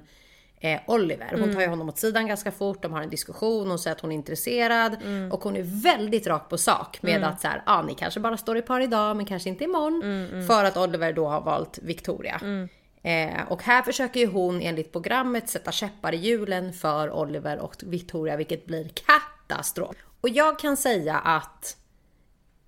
eh, 0.64 0.80
Oliver. 0.86 1.36
Hon 1.40 1.54
tar 1.54 1.62
ju 1.62 1.68
honom 1.68 1.90
åt 1.90 1.98
sidan 1.98 2.28
ganska 2.28 2.52
fort. 2.52 2.82
De 2.82 2.94
har 2.94 3.02
en 3.02 3.10
diskussion. 3.10 3.70
Hon 3.70 3.80
säger 3.80 3.96
att 3.96 4.02
hon 4.02 4.12
är 4.12 4.16
intresserad. 4.16 4.98
Och 5.32 5.44
hon 5.44 5.56
är 5.56 5.84
väldigt 5.84 6.28
rak 6.28 6.50
på 6.50 6.58
sak 6.58 7.02
med 7.02 7.24
att 7.24 7.42
så 7.42 7.48
här, 7.48 7.64
ah, 7.66 7.82
ni 7.82 7.96
kanske 7.96 8.20
bara 8.20 8.38
står 8.38 8.58
i 8.58 8.62
par 8.62 8.80
idag 8.80 9.18
men 9.18 9.26
kanske 9.26 9.50
inte 9.50 9.64
imorgon. 9.64 10.02
För 10.48 10.64
att 10.64 10.78
Oliver 10.78 11.14
då 11.14 11.28
har 11.28 11.42
valt 11.42 11.80
Victoria. 11.82 12.68
Eh, 13.04 13.48
och 13.48 13.64
här 13.64 13.82
försöker 13.82 14.20
ju 14.20 14.28
hon 14.28 14.62
enligt 14.62 14.92
programmet 14.92 15.50
sätta 15.50 15.72
käppar 15.72 16.14
i 16.14 16.18
hjulen 16.18 16.74
för 16.74 17.12
Oliver 17.12 17.60
och 17.60 17.76
Victoria, 17.84 18.38
vilket 18.38 18.66
blir 18.66 18.90
katastrof. 18.90 19.96
Och 20.22 20.30
jag 20.30 20.60
kan 20.60 20.78
säga 20.78 21.16
att 21.16 21.78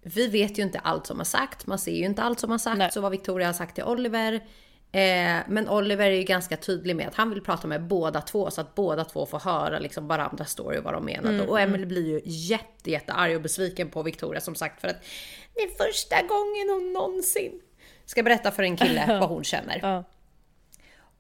vi 0.01 0.27
vet 0.27 0.60
ju 0.60 0.63
inte 0.63 0.79
allt 0.79 1.08
som 1.08 1.17
har 1.17 1.25
sagt, 1.25 1.67
man 1.67 1.79
ser 1.79 1.95
ju 1.95 2.05
inte 2.05 2.23
allt 2.23 2.39
som 2.39 2.51
har 2.51 2.58
sagt, 2.58 2.77
Nej. 2.77 2.91
så 2.91 3.01
vad 3.01 3.12
Victoria 3.12 3.47
har 3.47 3.53
sagt 3.53 3.75
till 3.75 3.84
Oliver. 3.84 4.43
Eh, 4.95 5.43
men 5.47 5.69
Oliver 5.69 6.05
är 6.12 6.15
ju 6.15 6.23
ganska 6.23 6.58
tydlig 6.58 6.95
med 6.95 7.08
att 7.08 7.15
han 7.15 7.29
vill 7.29 7.41
prata 7.41 7.67
med 7.67 7.84
båda 7.84 8.21
två 8.21 8.51
så 8.51 8.62
att 8.62 8.75
båda 8.75 9.05
två 9.05 9.25
får 9.25 9.39
höra 9.39 9.79
liksom 9.79 10.08
varandras 10.08 10.49
story 10.51 10.79
och 10.79 10.84
vad 10.84 10.93
de 10.93 11.05
menar. 11.05 11.47
och 11.47 11.60
Emily 11.60 11.86
blir 11.86 12.08
ju 12.08 12.21
jätte, 12.25 12.91
jätte 12.91 13.13
arg 13.13 13.36
och 13.36 13.41
besviken 13.41 13.89
på 13.89 14.03
Victoria 14.03 14.41
som 14.41 14.55
sagt 14.55 14.81
för 14.81 14.88
att 14.88 15.03
det 15.53 15.62
är 15.62 15.67
första 15.88 16.15
gången 16.21 16.69
hon 16.69 16.93
någonsin 16.93 17.62
ska 18.05 18.23
berätta 18.23 18.51
för 18.51 18.63
en 18.63 18.77
kille 18.77 19.05
vad 19.19 19.29
hon 19.29 19.43
känner. 19.43 19.79
Ja. 19.81 20.03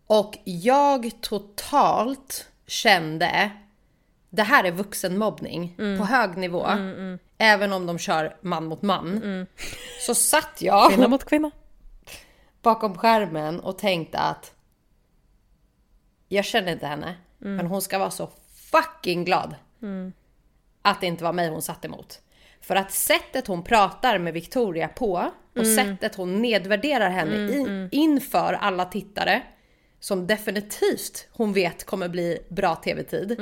Och 0.07 0.37
jag 0.43 1.11
totalt 1.21 2.47
kände, 2.67 3.49
det 4.29 4.43
här 4.43 4.63
är 4.63 4.71
vuxenmobbning 4.71 5.75
Mm. 5.79 5.97
på 5.99 6.05
hög 6.05 6.37
nivå. 6.37 6.67
Även 7.37 7.73
om 7.73 7.85
de 7.85 7.97
kör 7.99 8.37
man 8.41 8.65
mot 8.65 8.81
man. 8.81 9.47
Så 10.05 10.15
satt 10.15 10.61
jag 10.61 10.91
Kvinna 10.91 11.07
mot 11.07 11.25
kvinna. 11.25 11.51
Bakom 12.65 12.97
skärmen 12.97 13.59
och 13.59 13.77
tänkte 13.77 14.19
att 14.19 14.53
jag 16.27 16.45
känner 16.45 16.71
inte 16.71 16.87
henne, 16.87 17.15
Mm. 17.41 17.55
men 17.55 17.65
hon 17.67 17.81
ska 17.81 17.99
vara 17.99 18.11
så 18.11 18.29
fucking 18.71 19.25
glad 19.25 19.55
att 20.81 21.01
det 21.01 21.07
inte 21.07 21.23
var 21.23 21.33
mig 21.33 21.49
hon 21.49 21.61
satt 21.61 21.85
emot. 21.85 22.21
För 22.61 22.75
att 22.75 22.91
sättet 22.91 23.47
hon 23.47 23.63
pratar 23.63 24.17
med 24.19 24.33
Victoria 24.33 24.87
på 24.87 25.31
och 25.55 25.63
Mm. 25.63 25.75
sättet 25.75 26.15
hon 26.15 26.41
nedvärderar 26.41 27.09
henne 27.09 27.35
in, 27.57 27.89
inför 27.91 28.53
alla 28.53 28.85
tittare 28.85 29.41
som 29.99 30.27
definitivt 30.27 31.27
hon 31.31 31.53
vet 31.53 31.83
kommer 31.85 32.09
bli 32.09 32.39
bra 32.49 32.75
tv-tid. 32.75 33.35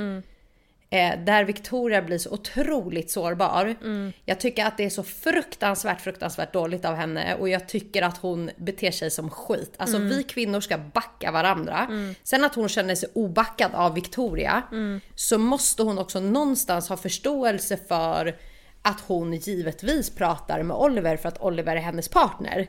Mm. 0.93 1.19
Eh, 1.19 1.25
där 1.25 1.43
Victoria 1.43 2.01
blir 2.01 2.17
så 2.17 2.29
otroligt 2.29 3.11
sårbar. 3.11 3.75
Mm. 3.81 4.13
Jag 4.25 4.39
tycker 4.39 4.65
att 4.65 4.77
det 4.77 4.85
är 4.85 4.89
så 4.89 5.03
fruktansvärt, 5.03 6.01
fruktansvärt 6.01 6.53
dåligt 6.53 6.85
av 6.85 6.95
henne 6.95 7.35
och 7.35 7.49
jag 7.49 7.67
tycker 7.67 8.01
att 8.01 8.17
hon 8.17 8.49
beter 8.57 8.91
sig 8.91 9.11
som 9.11 9.29
skit. 9.29 9.73
Alltså 9.77 9.97
Mm. 9.97 10.09
vi 10.09 10.23
kvinnor 10.23 10.59
ska 10.61 10.77
backa 10.77 11.31
varandra. 11.31 11.87
Sen 12.23 12.43
att 12.43 12.55
hon 12.55 12.69
känner 12.69 12.95
sig 12.95 13.09
obackad 13.15 13.71
av 13.73 13.93
Victoria 13.93 14.63
Mm. 14.71 15.01
så 15.15 15.37
måste 15.37 15.83
hon 15.83 15.97
också 15.99 16.19
någonstans 16.19 16.89
ha 16.89 16.97
förståelse 16.97 17.77
för 17.87 18.35
att 18.81 18.99
hon 19.07 19.33
givetvis 19.33 20.09
pratar 20.09 20.63
med 20.63 20.77
Oliver 20.77 21.17
för 21.17 21.27
att 21.29 21.41
Oliver 21.41 21.75
är 21.75 21.81
hennes 21.81 22.07
partner. 22.09 22.67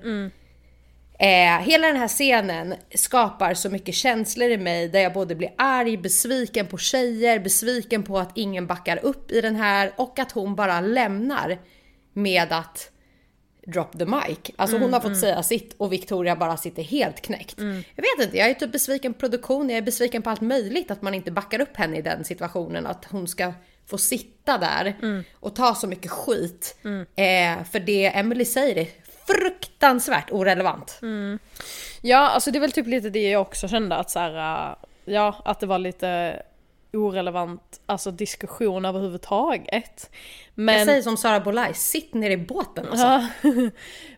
Eh, 1.19 1.61
hela 1.61 1.87
den 1.87 1.97
här 1.97 2.09
scenen 2.09 2.75
skapar 2.95 3.55
så 3.55 3.71
mycket 3.71 3.95
känslor 3.95 4.49
i 4.49 4.57
mig 4.57 4.89
där 4.89 5.01
jag 5.01 5.13
både 5.13 5.35
blir 5.35 5.55
arg, 5.59 5.97
besviken 5.97 6.67
på 6.67 6.79
tjejer, 6.79 7.39
besviken 7.39 8.03
på 8.03 8.19
att 8.19 8.31
ingen 8.35 8.67
backar 8.67 9.05
upp 9.05 9.31
i 9.31 9.41
den 9.41 9.57
här 9.57 9.93
och 9.97 10.19
att 10.19 10.33
hon 10.33 10.55
bara 10.55 10.81
lämnar 10.81 11.59
med 12.13 12.53
att 12.53 12.91
drop 13.67 13.99
the 13.99 14.07
mic. 14.07 14.39
Alltså 14.57 14.79
hon 14.79 14.93
har 14.93 15.01
fått 15.01 15.19
säga 15.21 15.43
sitt 15.43 15.75
och 15.77 15.93
Victoria 15.93 16.37
bara 16.37 16.57
sitter 16.57 16.83
helt 16.83 17.21
knäckt. 17.21 17.55
Jag 17.95 18.03
vet 18.03 18.27
inte, 18.27 18.39
jag 18.39 18.51
är 18.51 18.55
typ 18.55 18.73
besviken 18.73 19.15
på 19.15 19.21
produktion, 19.21 19.71
jag 19.71 19.79
är 19.79 19.83
besviken 19.83 20.23
på 20.23 20.31
allt 20.31 20.41
möjligt 20.41 20.91
att 20.91 21.03
man 21.03 21.15
inte 21.15 21.31
backar 21.31 21.61
upp 21.61 21.77
henne 21.77 21.99
i 21.99 22.03
den 22.03 22.25
situationen. 22.25 22.87
Att 22.87 23.05
hon 23.05 23.29
ska 23.29 23.53
få 23.87 23.99
sitta 23.99 24.59
där 24.59 24.95
och 25.35 25.57
ta 25.57 25.75
så 25.75 25.87
mycket 25.87 26.11
skit. 26.11 26.77
Eh, 27.17 27.65
för 27.65 27.81
det 27.81 28.07
Emily 28.07 28.45
säger 28.45 28.77
är 28.77 28.87
fruktansvärt 29.27 30.33
orelevant. 30.33 30.99
Ja, 32.01 32.19
alltså 32.19 32.51
det 32.51 32.59
är 32.59 32.61
väl 32.61 32.73
typ 32.73 32.87
lite 32.87 33.11
det 33.11 33.31
jag 33.31 33.43
också 33.43 33.69
kände 33.69 33.97
att 33.97 34.11
så 34.11 34.19
här, 34.19 34.71
äh, 34.71 34.77
ja, 35.05 35.43
att 35.45 35.61
det 35.61 35.67
var 35.67 35.79
lite 35.79 36.43
orelevant, 36.93 37.81
alltså 37.87 38.11
diskussion 38.11 38.85
överhuvudtaget. 38.85 40.11
Men, 40.55 40.79
Jag 40.79 40.87
säger 40.87 41.03
som 41.03 41.17
Sara 41.17 41.41
Bolaj, 41.41 41.75
sitt 41.75 42.15
ner 42.15 42.31
i 42.31 42.37
båten 42.37 42.87
alltså. 42.89 43.27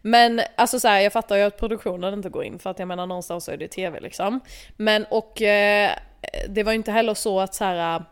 Men 0.02 0.40
alltså 0.56 0.80
så 0.80 0.88
här, 0.88 1.00
jag 1.00 1.12
fattar 1.12 1.36
ju 1.36 1.42
att 1.42 1.58
produktionen 1.58 2.14
inte 2.14 2.28
går 2.28 2.44
in 2.44 2.58
för 2.58 2.70
att 2.70 2.78
jag 2.78 2.88
menar 2.88 3.06
någonstans 3.06 3.44
så 3.44 3.52
är 3.52 3.56
det 3.56 3.68
tv 3.68 4.00
liksom. 4.00 4.40
Men 4.76 5.04
och 5.04 5.42
eh, 5.42 5.90
det 6.48 6.62
var 6.62 6.72
ju 6.72 6.76
inte 6.76 6.92
heller 6.92 7.14
så 7.14 7.40
att 7.40 7.54
så 7.54 7.64
här, 7.64 8.04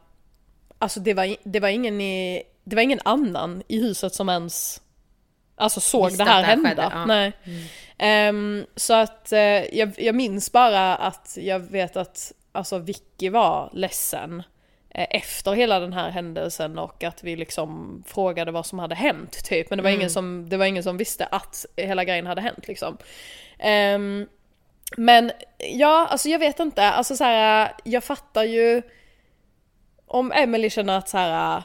alltså 0.78 1.00
det 1.00 1.14
var, 1.14 1.36
det 1.42 1.60
var 1.60 1.68
ingen 1.68 2.00
i, 2.00 2.42
det 2.64 2.76
var 2.76 2.82
ingen 2.82 3.00
annan 3.04 3.62
i 3.68 3.80
huset 3.80 4.14
som 4.14 4.28
ens 4.28 4.80
Alltså 5.56 5.80
såg 5.80 6.06
Visste 6.06 6.24
det 6.24 6.30
här 6.30 6.40
det 6.40 6.46
här 6.46 6.56
hända. 6.56 6.92
ja. 6.94 7.06
Nej. 7.06 7.32
Ehm, 7.98 8.66
så 8.76 8.94
att 8.94 9.32
eh, 9.32 9.38
jag, 9.78 9.92
jag 9.98 10.14
minns 10.14 10.52
bara 10.52 10.96
att 10.96 11.38
jag 11.40 11.58
vet 11.58 11.96
att 11.96 12.32
alltså 12.52 12.78
Vicky 12.78 13.28
var 13.28 13.70
ledsen 13.72 14.42
eh, 14.90 15.06
efter 15.10 15.52
hela 15.52 15.80
den 15.80 15.92
här 15.92 16.10
händelsen 16.10 16.78
och 16.78 17.04
att 17.04 17.24
vi 17.24 17.36
liksom 17.36 18.02
frågade 18.06 18.50
vad 18.50 18.66
som 18.66 18.78
hade 18.78 18.94
hänt 18.94 19.44
typ. 19.44 19.70
Men 19.70 19.76
det 19.76 19.82
var, 19.82 19.90
ingen, 19.90 20.10
som, 20.10 20.48
det 20.48 20.56
var 20.56 20.66
ingen 20.66 20.82
som 20.82 20.96
visste 20.96 21.26
att 21.26 21.66
hela 21.76 22.04
grejen 22.04 22.26
hade 22.26 22.40
hänt 22.40 22.68
liksom. 22.68 22.98
Ehm, 23.58 24.26
men 24.96 25.32
ja, 25.58 26.06
alltså 26.10 26.28
jag 26.28 26.38
vet 26.38 26.60
inte, 26.60 26.82
alltså 26.82 27.16
så 27.16 27.24
här, 27.24 27.72
jag 27.84 28.04
fattar 28.04 28.44
ju 28.44 28.82
om 30.06 30.32
Emily 30.32 30.70
känner 30.70 30.98
att 30.98 31.08
så 31.08 31.18
här, 31.18 31.62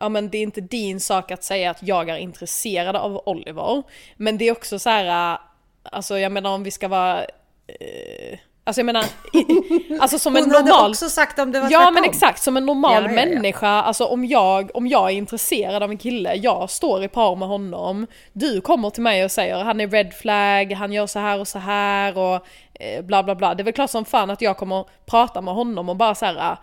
ja 0.00 0.08
men 0.08 0.30
det 0.30 0.38
är 0.38 0.42
inte 0.42 0.60
din 0.60 1.00
sak 1.00 1.30
att 1.30 1.44
säga 1.44 1.70
att 1.70 1.82
jag 1.82 2.08
är 2.08 2.16
intresserad 2.16 2.96
av 2.96 3.22
Oliver. 3.26 3.82
Men 4.16 4.38
det 4.38 4.48
är 4.48 4.52
också 4.52 4.78
så 4.78 4.90
här, 4.90 5.38
alltså 5.82 6.18
jag 6.18 6.32
menar 6.32 6.50
om 6.50 6.62
vi 6.62 6.70
ska 6.70 6.88
vara 6.88 7.24
eh, 7.66 8.38
Alltså 8.64 8.80
jag 8.80 8.86
menar, 8.86 9.04
alltså 10.00 10.18
som 10.18 10.36
en 10.36 10.42
Hon 10.42 10.52
hade 10.52 10.70
normal... 10.70 10.90
också 10.90 11.08
sagt 11.08 11.38
om 11.38 11.52
det 11.52 11.60
var 11.60 11.70
Ja 11.70 11.78
tvärtom. 11.78 11.94
men 11.94 12.04
exakt, 12.04 12.42
som 12.42 12.56
en 12.56 12.66
normal 12.66 12.92
Ja, 12.94 13.00
ja, 13.00 13.08
ja. 13.08 13.14
människa, 13.14 13.68
alltså 13.68 14.04
om 14.04 14.24
jag, 14.24 14.70
om 14.74 14.86
jag 14.86 15.10
är 15.10 15.14
intresserad 15.14 15.82
av 15.82 15.90
en 15.90 15.98
kille, 15.98 16.34
jag 16.34 16.70
står 16.70 17.04
i 17.04 17.08
par 17.08 17.36
med 17.36 17.48
honom, 17.48 18.06
du 18.32 18.60
kommer 18.60 18.90
till 18.90 19.02
mig 19.02 19.24
och 19.24 19.30
säger 19.30 19.56
han 19.64 19.80
är 19.80 19.88
red 19.88 20.14
flag, 20.14 20.72
han 20.72 20.92
gör 20.92 21.06
så 21.06 21.18
här 21.18 21.40
och 21.40 21.48
så 21.48 21.58
här 21.58 22.18
och 22.18 22.46
eh, 22.74 23.02
bla 23.04 23.22
bla 23.22 23.34
bla. 23.34 23.54
Det 23.54 23.62
är 23.62 23.64
väl 23.64 23.74
klart 23.74 23.90
som 23.90 24.04
fan 24.04 24.30
att 24.30 24.40
jag 24.42 24.56
kommer 24.56 24.84
prata 25.06 25.40
med 25.40 25.54
honom 25.54 25.88
och 25.88 25.96
bara 25.96 26.14
så 26.14 26.26
här, 26.26 26.56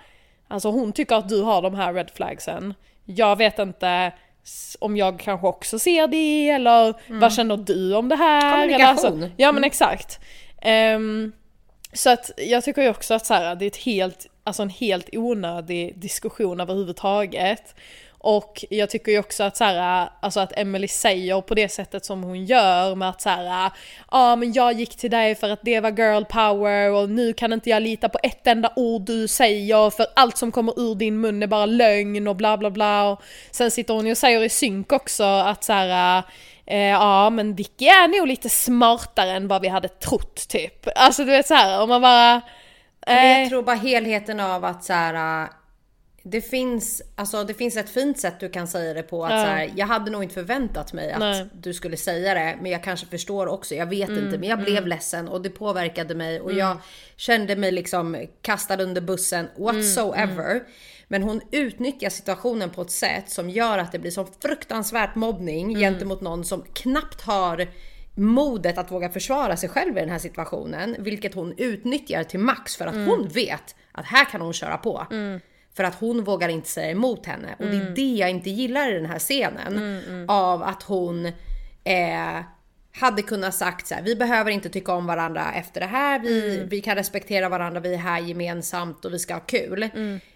alltså 0.47 0.69
hon 0.69 0.91
tycker 0.93 1.15
att 1.15 1.29
du 1.29 1.41
har 1.41 1.61
de 1.61 1.75
här 1.75 1.93
red 1.93 2.11
flagsen. 2.15 2.73
Jag 3.05 3.35
vet 3.35 3.59
inte 3.59 4.11
om 4.79 4.97
jag 4.97 5.19
kanske 5.19 5.47
också 5.47 5.79
ser 5.79 6.07
det 6.07 6.49
eller 6.49 6.93
vad 7.19 7.33
känner 7.33 7.57
du 7.57 7.95
om 7.95 8.09
det 8.09 8.15
här? 8.15 8.61
Kommunikation. 8.61 9.23
Alltså, 9.23 9.29
ja 9.37 9.51
men 9.51 9.63
exakt. 9.63 10.19
Ehm, 10.61 11.31
så 11.93 12.09
att 12.09 12.31
jag 12.37 12.63
tycker 12.63 12.81
ju 12.81 12.89
också 12.89 13.13
att 13.13 13.25
så 13.25 13.33
här, 13.33 13.55
det 13.55 13.65
är 13.65 13.67
ett 13.67 13.77
helt, 13.77 14.27
alltså 14.43 14.63
en 14.63 14.69
helt 14.69 15.09
onödig 15.11 15.99
diskussion 15.99 16.59
överhuvudtaget. 16.59 17.75
Och 18.25 18.65
jag 18.69 18.89
tycker 18.89 19.11
ju 19.11 19.19
också 19.19 19.43
att 19.43 19.57
så 19.57 19.63
här, 19.63 20.09
alltså 20.19 20.39
att 20.39 20.57
Emily 20.57 20.87
säger 20.87 21.41
på 21.41 21.55
det 21.55 21.69
sättet 21.69 22.05
som 22.05 22.23
hon 22.23 22.45
gör 22.45 22.95
med 22.95 23.09
att 23.09 23.21
så 23.21 23.29
här, 23.29 23.71
ja 24.11 24.35
men 24.35 24.53
jag 24.53 24.73
gick 24.73 24.97
till 24.97 25.11
dig 25.11 25.35
för 25.35 25.49
att 25.49 25.59
det 25.61 25.79
var 25.79 25.91
girl 25.91 26.23
power 26.23 26.91
och 26.91 27.09
nu 27.09 27.33
kan 27.33 27.53
inte 27.53 27.69
jag 27.69 27.83
lita 27.83 28.09
på 28.09 28.19
ett 28.23 28.47
enda 28.47 28.73
ord 28.75 29.01
du 29.01 29.27
säger 29.27 29.89
för 29.89 30.05
allt 30.15 30.37
som 30.37 30.51
kommer 30.51 30.79
ur 30.79 30.95
din 30.95 31.21
mun 31.21 31.43
är 31.43 31.47
bara 31.47 31.65
lögn 31.65 32.27
och 32.27 32.35
bla 32.35 32.57
bla 32.57 32.69
bla. 32.69 33.09
Och 33.09 33.21
sen 33.51 33.71
sitter 33.71 33.93
hon 33.93 34.05
ju 34.05 34.11
och 34.11 34.17
säger 34.17 34.43
i 34.43 34.49
synk 34.49 34.91
också 34.91 35.23
att 35.23 35.63
så 35.63 35.73
här, 35.73 36.23
Eh, 36.67 36.77
ja 36.77 37.29
men 37.29 37.55
Vicky 37.55 37.85
är 37.85 38.19
nog 38.19 38.27
lite 38.27 38.49
smartare 38.49 39.31
än 39.31 39.47
vad 39.47 39.61
vi 39.61 39.67
hade 39.67 39.87
trott 39.87 40.47
typ. 40.47 40.87
Alltså 40.95 41.25
du 41.25 41.31
vet 41.31 41.47
så 41.47 41.53
här 41.53 41.81
om 41.81 41.89
man 41.89 42.01
bara... 42.01 42.41
Eh, 43.07 43.39
jag 43.39 43.49
tror 43.49 43.63
bara 43.63 43.75
helheten 43.75 44.39
av 44.39 44.65
att 44.65 44.83
så 44.83 44.93
här, 44.93 45.47
Det 46.27 46.41
finns, 46.41 47.01
alltså, 47.15 47.43
det 47.43 47.53
finns 47.53 47.77
ett 47.77 47.89
fint 47.89 48.19
sätt 48.19 48.39
du 48.39 48.49
kan 48.49 48.67
säga 48.67 48.93
det 48.93 49.03
på. 49.03 49.25
Att 49.25 49.31
Ja. 49.31 49.37
så 49.41 49.45
här, 49.45 49.71
jag 49.75 49.85
hade 49.87 50.11
nog 50.11 50.23
inte 50.23 50.33
förväntat 50.35 50.93
mig 50.93 51.11
att 51.11 51.19
Nej. 51.19 51.45
du 51.53 51.73
skulle 51.73 51.97
säga 51.97 52.33
det. 52.33 52.57
Men 52.61 52.71
jag 52.71 52.83
kanske 52.83 53.05
förstår 53.05 53.47
också. 53.47 53.75
Jag 53.75 53.85
vet 53.85 54.09
inte. 54.09 54.37
Men 54.37 54.49
jag 54.49 54.59
blev 54.59 54.87
ledsen 54.87 55.27
och 55.27 55.41
det 55.41 55.49
påverkade 55.49 56.15
mig. 56.15 56.41
Och 56.41 56.53
jag 56.53 56.77
kände 57.15 57.55
mig 57.55 57.71
liksom 57.71 58.25
kastad 58.41 58.83
under 58.83 59.01
bussen 59.01 59.47
whatsoever. 59.57 60.63
Men 61.07 61.23
hon 61.23 61.41
utnyttjar 61.51 62.09
situationen 62.09 62.69
på 62.69 62.81
ett 62.81 62.91
sätt 62.91 63.29
som 63.29 63.49
gör 63.49 63.77
att 63.77 63.91
det 63.91 63.99
blir 63.99 64.11
så 64.11 64.27
fruktansvärt 64.41 65.15
mobbning 65.15 65.75
gentemot 65.75 66.21
någon 66.21 66.45
som 66.45 66.63
knappt 66.73 67.21
har 67.21 67.67
modet 68.15 68.77
att 68.77 68.91
våga 68.91 69.09
försvara 69.09 69.57
sig 69.57 69.69
själv 69.69 69.97
i 69.97 69.99
den 69.99 70.09
här 70.09 70.19
situationen. 70.19 70.95
Vilket 70.99 71.33
hon 71.33 71.53
utnyttjar 71.57 72.23
till 72.23 72.39
max 72.39 72.75
för 72.75 72.87
att 72.87 72.95
hon 72.95 73.27
vet 73.33 73.75
att 73.91 74.05
här 74.05 74.25
kan 74.25 74.41
hon 74.41 74.53
köra 74.53 74.77
på. 74.77 75.05
För 75.75 75.83
att 75.83 75.95
hon 75.95 76.23
vågar 76.23 76.49
inte 76.49 76.69
säga 76.69 76.91
emot 76.91 77.25
henne. 77.25 77.55
Och 77.59 77.65
det 77.65 77.75
är 77.77 77.95
det 77.95 78.15
jag 78.15 78.29
inte 78.29 78.49
gillar 78.49 78.91
i 78.91 78.93
den 78.93 79.05
här 79.05 79.19
scenen. 79.19 79.77
Av 80.29 80.63
att 80.63 80.83
hon 80.83 81.25
eh, 81.83 82.41
hade 82.95 83.21
kunnat 83.21 83.55
sagt 83.55 83.87
så 83.87 83.95
här, 83.95 84.01
vi 84.01 84.15
behöver 84.15 84.51
inte 84.51 84.69
tycka 84.69 84.93
om 84.93 85.05
varandra 85.05 85.53
efter 85.53 85.81
det 85.81 85.87
här. 85.87 86.19
Vi, 86.19 86.63
vi 86.69 86.81
kan 86.81 86.95
respektera 86.95 87.49
varandra, 87.49 87.79
vi 87.79 87.93
är 87.93 87.97
här 87.97 88.19
gemensamt 88.19 89.05
och 89.05 89.13
vi 89.13 89.19
ska 89.19 89.33
ha 89.33 89.41
kul. 89.41 89.89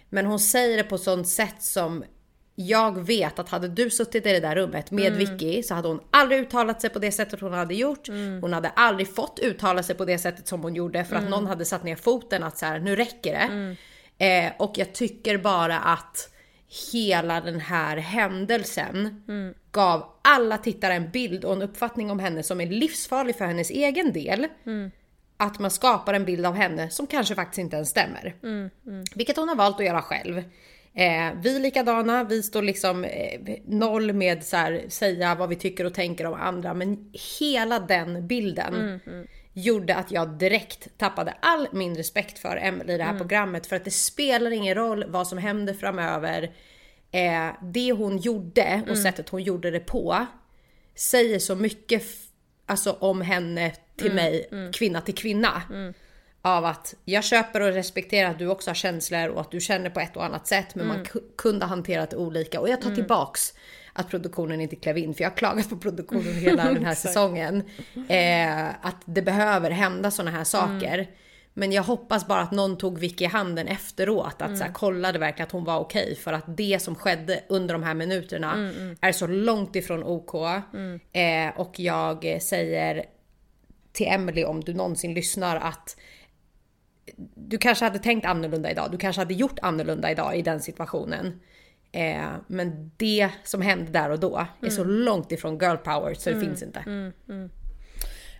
Men 0.08 0.26
hon 0.26 0.38
säger 0.38 0.76
det 0.76 0.82
på 0.84 0.98
sånt 0.98 1.28
sätt 1.28 1.62
som 1.62 2.04
jag 2.54 2.98
vet 3.06 3.38
att 3.38 3.48
hade 3.48 3.68
du 3.68 3.90
suttit 3.90 4.26
i 4.26 4.32
det 4.32 4.40
där 4.40 4.56
rummet 4.56 4.90
med 4.90 5.12
Vicky 5.12 5.62
så 5.62 5.74
hade 5.74 5.88
hon 5.88 6.00
aldrig 6.10 6.40
uttalat 6.40 6.80
sig 6.80 6.90
på 6.90 6.98
det 6.98 7.12
sättet 7.12 7.40
hon 7.40 7.52
hade 7.52 7.74
gjort. 7.74 8.08
Hon 8.40 8.52
hade 8.52 8.68
aldrig 8.68 9.14
fått 9.14 9.38
uttala 9.38 9.82
sig 9.82 9.96
på 9.96 10.04
det 10.04 10.18
sättet 10.18 10.48
som 10.48 10.62
hon 10.62 10.74
gjorde 10.74 11.04
för 11.04 11.16
att 11.16 11.30
någon 11.30 11.46
hade 11.46 11.64
satt 11.64 11.84
ner 11.84 11.96
foten 11.96 12.42
att 12.42 12.58
så 12.58 12.66
här, 12.66 12.78
nu 12.78 12.96
räcker 12.96 13.32
det. 13.32 13.76
Eh, 14.20 14.52
och 14.58 14.72
jag 14.78 14.92
tycker 14.92 15.38
bara 15.38 15.78
att 15.78 16.32
hela 16.92 17.40
den 17.40 17.60
här 17.60 17.96
händelsen 17.96 19.22
gav 19.72 20.04
alla 20.22 20.58
tittare 20.58 20.94
en 20.94 21.10
bild 21.10 21.44
och 21.44 21.52
en 21.52 21.62
uppfattning 21.62 22.10
om 22.10 22.18
henne 22.18 22.42
som 22.42 22.60
är 22.60 22.66
livsfarlig 22.66 23.36
för 23.36 23.44
hennes 23.44 23.70
egen 23.70 24.12
del. 24.12 24.46
Att 25.36 25.58
man 25.58 25.70
skapar 25.70 26.14
en 26.14 26.24
bild 26.24 26.46
av 26.46 26.54
henne 26.54 26.90
som 26.90 27.06
kanske 27.06 27.34
faktiskt 27.34 27.58
inte 27.58 27.76
ens 27.76 27.88
stämmer. 27.88 28.34
Vilket 29.14 29.36
hon 29.36 29.48
har 29.48 29.56
valt 29.56 29.80
att 29.80 29.86
göra 29.86 30.02
själv. 30.02 30.38
Eh, 30.94 31.30
vi 31.42 31.56
är 31.56 31.60
likadana, 31.60 32.24
vi 32.24 32.42
står 32.42 32.62
liksom 32.62 33.04
eh, 33.04 33.40
noll 33.66 34.12
med 34.12 34.44
så 34.44 34.56
här, 34.56 34.84
säga 34.88 35.34
vad 35.34 35.48
vi 35.48 35.56
tycker 35.56 35.84
och 35.84 35.94
tänker 35.94 36.26
om 36.26 36.34
andra. 36.34 36.74
Men 36.74 37.12
hela 37.38 37.78
den 37.78 38.26
bilden 38.26 39.00
gjorde 39.52 39.94
att 39.96 40.10
jag 40.10 40.28
direkt 40.28 40.88
tappade 40.98 41.34
all 41.40 41.68
min 41.72 41.96
respekt 41.96 42.38
för 42.38 42.56
Emelie 42.56 42.94
i 42.94 42.98
det 42.98 43.04
här 43.04 43.18
programmet. 43.18 43.66
För 43.66 43.76
att 43.76 43.84
det 43.84 43.90
spelar 43.90 44.50
ingen 44.50 44.74
roll 44.74 45.04
vad 45.08 45.26
som 45.28 45.38
händer 45.38 45.74
framöver. 45.74 46.42
Eh, 47.12 47.48
det 47.62 47.92
hon 47.92 48.18
gjorde 48.18 48.82
och 48.90 48.98
sättet 48.98 49.28
hon 49.28 49.42
gjorde 49.42 49.70
det 49.70 49.80
på 49.80 50.26
säger 50.94 51.38
så 51.38 51.54
mycket 51.56 52.02
alltså, 52.66 52.92
om 53.00 53.20
henne 53.20 53.72
till 53.96 54.12
mig, 54.14 54.48
kvinna 54.72 55.00
till 55.00 55.14
kvinna. 55.14 55.62
Av 56.42 56.64
att 56.64 56.94
jag 57.04 57.24
köper 57.24 57.60
och 57.60 57.72
respekterar 57.72 58.30
att 58.30 58.38
du 58.38 58.46
också 58.46 58.70
har 58.70 58.74
känslor 58.74 59.28
och 59.28 59.40
att 59.40 59.50
du 59.50 59.60
känner 59.60 59.90
på 59.90 60.00
ett 60.00 60.16
och 60.16 60.24
annat 60.24 60.46
sätt. 60.46 60.74
Men 60.74 60.86
man 60.86 61.04
ku- 61.04 61.22
kunde 61.36 61.64
ha 61.64 61.70
hanterat 61.70 62.10
det 62.10 62.16
olika. 62.16 62.60
Och 62.60 62.68
jag 62.68 62.82
tar 62.82 62.90
tillbaks 62.94 63.54
att 64.00 64.10
produktionen 64.10 64.60
inte 64.60 64.76
klev 64.76 64.98
in. 64.98 65.14
För 65.14 65.22
jag 65.22 65.30
har 65.30 65.36
klagat 65.36 65.68
på 65.68 65.76
produktionen 65.76 66.34
hela 66.40 66.64
den 66.64 66.84
här 66.84 66.94
säsongen. 66.94 67.62
Eh, 68.08 68.68
att 68.68 69.02
det 69.04 69.22
behöver 69.22 69.70
hända 69.70 70.10
såna 70.10 70.30
här 70.30 70.44
saker. 70.44 71.10
Men 71.54 71.72
jag 71.72 71.82
hoppas 71.82 72.26
bara 72.26 72.40
att 72.40 72.52
någon 72.52 72.78
tog 72.78 72.98
Vicky 72.98 73.24
i 73.24 73.28
handen 73.28 73.68
efteråt. 73.68 74.42
Att 74.42 74.58
så 74.58 74.64
här, 74.64 74.72
kollade 74.72 75.18
verkligen 75.18 75.46
att 75.46 75.52
hon 75.52 75.64
var 75.64 75.78
okej. 75.78 76.16
För 76.16 76.32
att 76.32 76.56
det 76.56 76.82
som 76.82 76.94
skedde 76.94 77.44
under 77.48 77.74
de 77.74 77.82
här 77.82 77.94
minuterna 77.94 78.72
är 79.00 79.12
så 79.12 79.26
långt 79.26 79.76
ifrån 79.76 80.04
OK. 80.04 80.34
Eh, 81.12 81.48
och 81.56 81.80
jag 81.80 82.42
säger 82.42 83.04
till 83.92 84.06
Emily 84.06 84.44
om 84.44 84.60
du 84.60 84.74
någonsin 84.74 85.14
lyssnar 85.14 85.56
att 85.56 85.96
du 87.34 87.58
kanske 87.58 87.84
hade 87.84 87.98
tänkt 87.98 88.26
annorlunda 88.26 88.70
idag. 88.70 88.88
Du 88.92 88.98
kanske 88.98 89.20
hade 89.20 89.34
gjort 89.34 89.58
annorlunda 89.62 90.10
idag 90.10 90.36
i 90.36 90.42
den 90.42 90.60
situationen. 90.60 91.40
Eh, 91.92 92.30
men 92.46 92.90
det 92.96 93.30
som 93.44 93.62
hände 93.62 93.92
där 93.92 94.10
och 94.10 94.20
då 94.20 94.46
är 94.62 94.70
så 94.70 94.84
långt 94.84 95.32
ifrån 95.32 95.58
girl 95.58 95.76
power 95.76 96.14
så 96.14 96.30
det 96.30 96.40
finns 96.40 96.62
inte. 96.62 96.84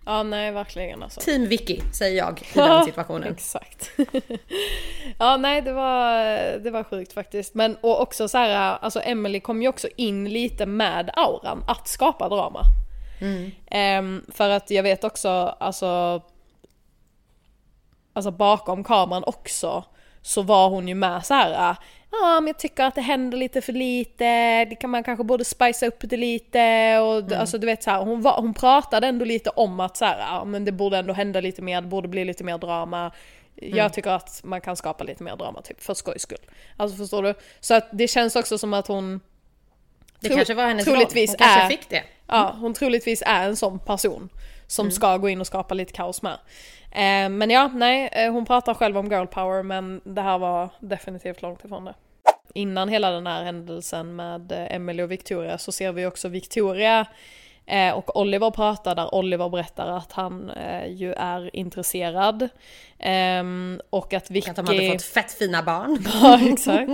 Ja 0.06 0.22
nej 0.22 0.52
verkligen 0.52 1.02
alltså. 1.02 1.20
Team 1.20 1.46
Vicky 1.46 1.80
säger 1.92 2.18
jag 2.18 2.42
i 2.42 2.44
den 2.58 2.84
situationen. 2.84 3.32
Exakt. 3.32 3.90
ja 5.18 5.36
nej 5.36 5.62
det 5.62 5.72
var, 5.72 6.24
det 6.58 6.70
var 6.70 6.84
sjukt 6.84 7.12
faktiskt. 7.12 7.54
Men 7.54 7.76
och 7.76 8.02
också 8.02 8.28
så 8.28 8.38
här, 8.38 8.78
alltså 8.80 9.00
Emily 9.00 9.40
kom 9.40 9.62
ju 9.62 9.68
också 9.68 9.88
in 9.96 10.28
lite 10.28 10.66
med 10.66 11.10
auran 11.14 11.64
att 11.66 11.88
skapa 11.88 12.28
drama. 12.28 12.62
Ehm, 13.70 14.24
för 14.28 14.50
att 14.50 14.70
jag 14.70 14.82
vet 14.82 15.04
också, 15.04 15.28
alltså, 15.60 16.22
alltså 18.12 18.30
bakom 18.30 18.84
kameran 18.84 19.24
också 19.26 19.84
så 20.22 20.42
var 20.42 20.68
hon 20.68 20.88
ju 20.88 20.94
med 20.94 21.26
så 21.26 21.34
här. 21.34 21.76
Ja 22.12 22.40
men 22.40 22.46
jag 22.46 22.59
tycker 22.59 22.85
att 22.85 22.94
det 22.94 23.01
händer 23.01 23.38
lite 23.38 23.61
för 23.61 23.73
lite, 23.73 24.64
det 24.64 24.77
kan 24.81 24.90
man 24.90 25.05
kanske 25.05 25.25
borde 25.25 25.44
spicea 25.44 25.88
upp 25.88 25.96
det 26.01 26.16
lite 26.16 26.99
och 26.99 27.33
alltså 27.33 27.59
du 27.59 27.66
vet 27.66 27.83
så 27.83 27.90
här, 27.90 28.05
hon, 28.05 28.23
var, 28.23 28.40
hon 28.40 28.55
pratade 28.55 29.07
ändå 29.07 29.25
lite 29.25 29.51
om 29.51 29.81
att 29.81 29.96
så 29.96 30.05
här, 30.05 30.18
ja, 30.18 30.44
men 30.44 30.64
det 30.64 30.73
borde 30.73 30.99
ändå 30.99 31.12
hända 31.12 31.40
lite 31.40 31.62
mer, 31.62 31.81
det 31.81 31.87
borde 31.88 32.09
bli 32.09 32.25
lite 32.25 32.44
mer 32.44 32.59
drama. 32.59 33.12
Jag 33.55 33.92
tycker 33.92 34.11
att 34.11 34.40
man 34.44 34.61
kan 34.61 34.77
skapa 34.77 35.05
lite 35.05 35.23
mer 35.23 35.37
drama 35.37 35.62
typ 35.62 35.83
för 35.83 35.94
skojs 35.94 36.23
skull. 36.23 36.38
Alltså 36.77 36.96
förstår 36.96 37.23
du? 37.23 37.35
Så 37.61 37.75
att 37.75 37.88
det 37.92 38.09
känns 38.09 38.37
också 38.37 38.59
som 38.59 38.75
att 38.75 38.87
hon 38.87 39.20
Det 40.20 40.29
Tro- 40.29 40.37
kanske 40.37 40.55
var 40.55 40.66
hennes 40.66 40.87
roll. 40.87 40.96
Hon 40.96 41.07
kanske 41.38 41.44
är- 41.44 41.68
fick 41.68 41.88
det. 41.90 42.03
Ja, 42.27 42.57
hon 42.61 42.75
troligtvis 42.75 43.23
är 43.27 43.44
en 43.49 43.57
sån 43.57 43.79
person 43.79 44.29
som 44.70 44.85
Mm. 44.87 44.92
ska 44.92 45.16
gå 45.16 45.28
in 45.28 45.40
och 45.40 45.46
skapa 45.46 45.74
lite 45.74 45.92
kaos 45.92 46.22
med. 46.22 46.38
Eh, 46.92 47.28
men 47.28 47.50
ja, 47.50 47.70
nej, 47.74 48.09
eh, 48.12 48.33
hon 48.33 48.46
pratar 48.46 48.74
själv 48.74 48.98
om 48.98 49.11
girl 49.11 49.26
power 49.26 49.62
men 49.62 50.00
det 50.04 50.22
här 50.22 50.38
var 50.38 50.68
definitivt 50.80 51.42
långt 51.42 51.64
ifrån 51.64 51.85
det. 51.85 51.94
Innan 52.54 52.88
hela 52.88 53.11
den 53.11 53.26
här 53.26 53.44
händelsen 53.44 54.16
med 54.16 54.52
eh, 54.52 54.74
Emily 54.74 55.02
och 55.02 55.11
Victoria 55.11 55.59
så 55.59 55.72
ser 55.72 55.92
vi 55.92 56.06
också 56.06 56.28
Victoria 56.28 57.06
eh, 57.66 57.92
och 57.92 58.16
Oliver 58.16 58.51
prata 58.51 58.94
där 58.94 59.14
Oliver 59.14 59.49
berättar 59.49 59.88
att 59.88 60.12
han 60.12 60.51
eh, 60.51 60.87
ju 60.92 61.12
är 61.12 61.57
intresserad. 61.57 62.49
Ehm, 62.99 63.81
och 63.90 64.14
att 64.14 64.31
Vicky... 64.31 64.51
Att 64.51 64.57
de 64.57 64.66
hade 64.66 64.90
fått 64.92 65.03
fett 65.03 65.33
fina 65.33 65.62
barn. 65.62 66.05
Ja, 66.23 66.40
exakt. 66.53 66.90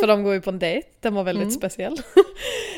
För 0.00 0.06
de 0.06 0.22
går 0.22 0.34
ju 0.34 0.40
på 0.40 0.50
en 0.50 0.58
dejt, 0.58 0.88
den 1.00 1.14
var 1.14 1.24
väldigt 1.24 1.52
speciell. 1.54 1.96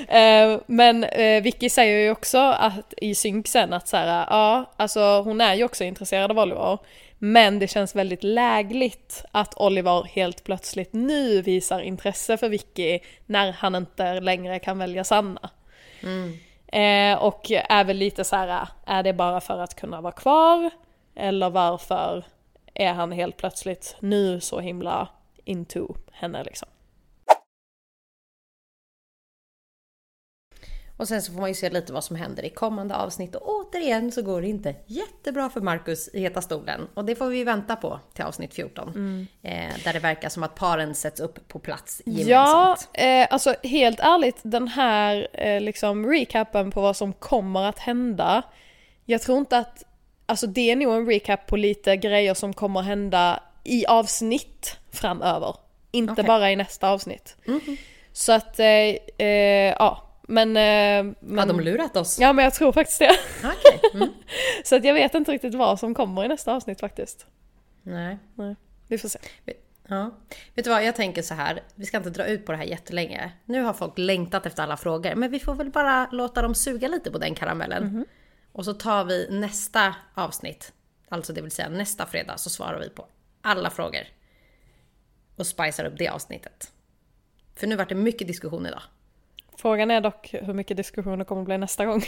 Eh, 0.09 0.61
Men 0.66 1.05
eh, 1.05 1.42
Vicky 1.42 1.68
säger 1.68 1.98
ju 1.98 2.11
också 2.11 2.38
att 2.38 2.94
i 2.96 3.14
synk 3.14 3.48
sen 3.48 3.72
att 3.72 3.88
så 3.88 3.96
här, 3.96 4.27
ja, 4.31 4.72
alltså 4.77 5.20
hon 5.20 5.40
är 5.40 5.55
ju 5.55 5.64
också 5.64 5.85
intresserad 5.85 6.31
av 6.31 6.38
Oliver. 6.38 6.79
Men 7.18 7.59
det 7.59 7.68
känns 7.68 7.96
väldigt 7.96 8.22
lägligt 8.24 9.24
att 9.33 9.55
Oliver 9.61 10.05
helt 10.05 10.44
plötsligt 10.44 10.92
nu 10.92 11.42
visar 11.42 11.81
intresse 11.81 12.37
för 12.37 12.48
Vicky 12.48 12.98
när 13.27 13.53
han 13.53 13.74
inte 13.74 14.20
längre 14.20 14.59
kan 14.59 14.79
välja 14.79 15.05
Sanna. 15.05 15.51
Eh, 16.72 17.22
och 17.22 17.50
är 17.50 17.85
väl 17.85 17.96
lite 17.96 18.24
så 18.24 18.37
här, 18.37 18.68
är 18.87 19.02
det 19.02 19.12
bara 19.12 19.40
för 19.40 19.59
att 19.59 19.74
kunna 19.74 20.00
vara 20.00 20.12
kvar? 20.12 20.70
Eller 21.14 21.50
varför 21.50 22.24
är 22.74 22.92
han 22.92 23.12
helt 23.12 23.37
plötsligt 23.37 23.96
nu 24.00 24.40
så 24.40 24.61
himla 24.61 25.09
into 25.44 25.88
henne 26.12 26.44
liksom? 26.44 26.68
Och 30.98 31.08
sen 31.08 31.22
så 31.22 31.32
får 31.32 31.40
man 31.40 31.48
ju 31.48 31.54
se 31.54 31.70
lite 31.70 31.92
vad 31.92 32.04
som 32.04 32.16
händer 32.16 32.44
i 32.44 32.50
kommande 32.50 32.96
avsnitt. 32.96 33.34
Och 33.34 33.48
återigen 33.48 34.12
så 34.12 34.22
går 34.22 34.42
det 34.42 34.48
inte 34.48 34.74
jättebra 34.87 35.50
för 35.50 35.61
Marcus 35.61 36.08
i 36.12 36.20
Heta 36.20 36.42
stolen. 36.42 36.88
Och 36.94 37.04
det 37.04 37.14
får 37.14 37.26
vi 37.26 37.44
vänta 37.44 37.76
på 37.76 38.00
till 38.14 38.24
avsnitt 38.24 38.54
14. 38.54 39.28
Eh, 39.42 39.52
där 39.84 39.92
det 39.92 39.98
verkar 39.98 40.28
som 40.28 40.42
att 40.42 40.54
paren 40.54 40.94
sätts 40.94 41.20
upp 41.20 41.48
på 41.48 41.58
plats 41.58 42.02
Ja, 42.04 42.12
gemensamt. 42.12 42.88
eh, 42.92 43.26
alltså 43.30 43.54
helt 43.62 44.00
ärligt, 44.00 44.37
den 44.42 44.68
här 44.68 45.28
eh, 45.32 45.61
liksom 45.61 46.06
recapen 46.06 46.70
på 46.70 46.80
vad 46.80 46.96
som 46.96 47.12
kommer 47.12 47.62
att 47.64 47.78
hända. 47.78 48.42
Jag 49.04 49.22
tror 49.22 49.38
inte 49.38 49.58
att, 49.58 49.84
alltså 50.26 50.46
det 50.46 50.70
är 50.70 50.76
nog 50.76 50.94
en 50.94 51.06
recap 51.06 51.46
på 51.46 51.56
lite 51.56 51.96
grejer 51.96 52.34
som 52.34 52.52
kommer 52.54 52.82
hända 52.82 53.42
i 53.64 53.87
avsnitt 53.87 54.76
framöver. 54.92 55.56
Inte 55.90 56.12
Okej. 56.12 56.24
bara 56.24 56.50
i 56.52 56.56
nästa 56.56 56.90
avsnitt. 56.90 57.37
Så 58.12 58.32
att, 58.32 58.61
eh, 58.61 58.66
eh, 59.18 59.26
ja. 59.78 60.04
Men, 60.30 60.48
eh, 60.48 61.14
men... 61.20 61.38
Har 61.38 61.46
de 61.46 61.60
lurat 61.60 61.96
oss? 61.96 62.18
Ja 62.18 62.32
men 62.32 62.44
jag 62.44 62.54
tror 62.54 62.72
faktiskt 62.72 62.98
det. 62.98 63.18
Okej. 63.44 63.80
Mm. 63.94 64.08
Så 64.64 64.76
att 64.76 64.84
jag 64.84 64.94
vet 64.94 65.14
inte 65.14 65.32
riktigt 65.32 65.54
vad 65.54 65.78
som 65.78 65.94
kommer 65.94 66.24
i 66.24 66.28
nästa 66.28 66.54
avsnitt 66.54 66.80
faktiskt. 66.80 67.26
Nej. 67.82 68.18
Nej, 68.34 68.56
vi 68.88 68.98
får 68.98 69.08
se. 69.08 69.18
Ja. 69.88 70.10
Vet 70.54 70.64
du 70.64 70.70
vad, 70.70 70.84
jag 70.84 70.96
tänker 70.96 71.22
så 71.22 71.34
här. 71.34 71.62
Vi 71.74 71.86
ska 71.86 71.96
inte 71.96 72.10
dra 72.10 72.26
ut 72.26 72.46
på 72.46 72.52
det 72.52 72.58
här 72.58 72.64
jättelänge. 72.64 73.32
Nu 73.44 73.62
har 73.62 73.72
folk 73.72 73.98
längtat 73.98 74.46
efter 74.46 74.62
alla 74.62 74.76
frågor. 74.76 75.14
Men 75.14 75.30
vi 75.30 75.40
får 75.40 75.54
väl 75.54 75.70
bara 75.70 76.08
låta 76.10 76.42
dem 76.42 76.54
suga 76.54 76.88
lite 76.88 77.10
på 77.10 77.18
den 77.18 77.34
karamellen. 77.34 78.04
Och 78.52 78.64
så 78.64 78.74
tar 78.74 79.04
vi 79.04 79.26
nästa 79.30 79.94
avsnitt. 80.14 80.72
Alltså 81.08 81.32
det 81.32 81.42
vill 81.42 81.50
säga 81.50 81.68
nästa 81.68 82.06
fredag 82.06 82.36
så 82.36 82.50
svarar 82.50 82.80
vi 82.80 82.88
på 82.88 83.06
alla 83.42 83.70
frågor. 83.70 84.02
Och 85.36 85.46
spicar 85.46 85.84
upp 85.84 85.98
det 85.98 86.08
avsnittet. 86.08 86.72
För 87.54 87.66
nu 87.66 87.76
vart 87.76 87.88
det 87.88 87.94
mycket 87.94 88.26
diskussion 88.26 88.66
idag. 88.66 88.82
Frågan 89.61 89.90
är 89.90 90.01
dock 90.01 90.35
hur 90.42 90.55
mycket 90.55 90.77
diskussioner 90.77 91.25
kommer 91.25 91.42
att 91.42 91.47
bli 91.47 91.59
nästa 91.59 91.87
gång. 91.87 92.03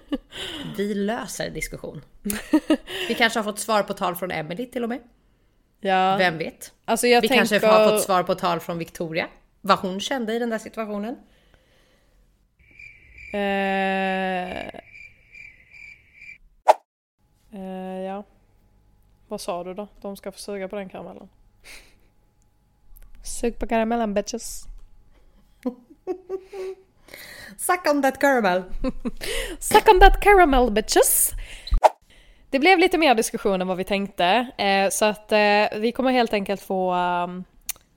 Vi 0.76 0.94
löser 0.94 1.50
diskussion. 1.50 2.04
Vi 3.08 3.14
kanske 3.14 3.38
har 3.38 3.44
fått 3.44 3.58
svar 3.58 3.82
på 3.82 3.94
tal 3.94 4.16
från 4.16 4.30
Emily 4.30 4.66
till 4.66 4.82
och 4.82 4.88
med. 4.88 5.00
Ja, 5.80 6.16
Vem 6.16 6.38
vet? 6.38 6.72
alltså 6.84 7.06
jag 7.06 7.20
Vi 7.20 7.28
tänker... 7.28 7.46
kanske 7.46 7.66
har 7.66 7.88
fått 7.88 8.02
svar 8.02 8.22
på 8.22 8.34
tal 8.34 8.60
från 8.60 8.78
Victoria. 8.78 9.28
Vad 9.60 9.78
hon 9.78 10.00
kände 10.00 10.34
i 10.34 10.38
den 10.38 10.50
där 10.50 10.58
situationen. 10.58 11.16
Eh... 13.32 14.66
Eh, 17.52 18.00
ja. 18.06 18.24
Vad 19.28 19.40
sa 19.40 19.64
du 19.64 19.74
då? 19.74 19.88
De 20.00 20.16
ska 20.16 20.32
få 20.32 20.38
suga 20.38 20.68
på 20.68 20.76
den 20.76 20.88
karamellen. 20.88 21.28
Sug 23.24 23.58
på 23.58 23.66
karamellen 23.66 24.14
bitches. 24.14 24.71
Suck 27.58 27.86
on 27.90 28.02
that 28.02 28.20
caramel! 28.20 28.62
Suck 29.58 29.88
on 29.88 30.00
that 30.00 30.20
caramel 30.20 30.70
bitches! 30.70 31.30
Det 32.50 32.58
blev 32.58 32.78
lite 32.78 32.98
mer 32.98 33.14
diskussion 33.14 33.60
än 33.60 33.68
vad 33.68 33.76
vi 33.76 33.84
tänkte, 33.84 34.24
eh, 34.58 34.90
så 34.90 35.04
att 35.04 35.32
eh, 35.32 35.78
vi 35.80 35.92
kommer 35.96 36.12
helt 36.12 36.32
enkelt 36.32 36.62
få 36.62 36.94
um, 36.94 37.44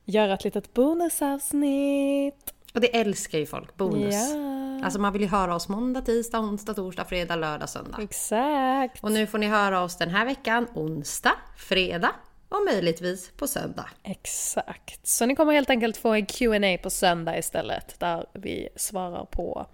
göra 0.05 0.33
ett 0.33 0.43
litet 0.43 0.73
bonusavsnitt. 0.73 2.53
Och 2.73 2.81
det 2.81 2.95
älskar 2.95 3.39
ju 3.39 3.45
folk, 3.45 3.77
bonus. 3.77 4.15
Ja, 4.15 4.55
Alltså 4.83 4.99
man 4.99 5.13
vill 5.13 5.21
ju 5.21 5.27
höra 5.27 5.55
oss 5.55 5.67
måndag, 5.67 6.01
tisdag, 6.01 6.39
onsdag, 6.39 6.73
torsdag, 6.73 7.05
fredag, 7.05 7.35
lördag, 7.35 7.69
söndag. 7.69 7.97
exakt. 8.01 9.03
Och 9.03 9.11
nu 9.11 9.27
får 9.27 9.37
ni 9.37 9.47
höra 9.47 9.81
oss 9.81 9.97
den 9.97 10.09
här 10.09 10.25
veckan 10.25 10.67
onsdag, 10.73 11.31
fredag 11.57 12.11
och 12.55 12.65
möjligtvis 12.65 13.31
på 13.37 13.47
söndag. 13.47 13.89
Exakt. 14.03 15.07
Så 15.07 15.25
ni 15.25 15.35
kommer 15.35 15.53
helt 15.53 15.69
enkelt 15.69 15.97
få 15.97 16.13
en 16.13 16.25
Q&A 16.25 16.77
på 16.83 16.89
söndag 16.89 17.37
istället, 17.37 17.99
där 17.99 18.25
vi 18.33 18.69
svarar 18.75 19.25
på 19.25 19.65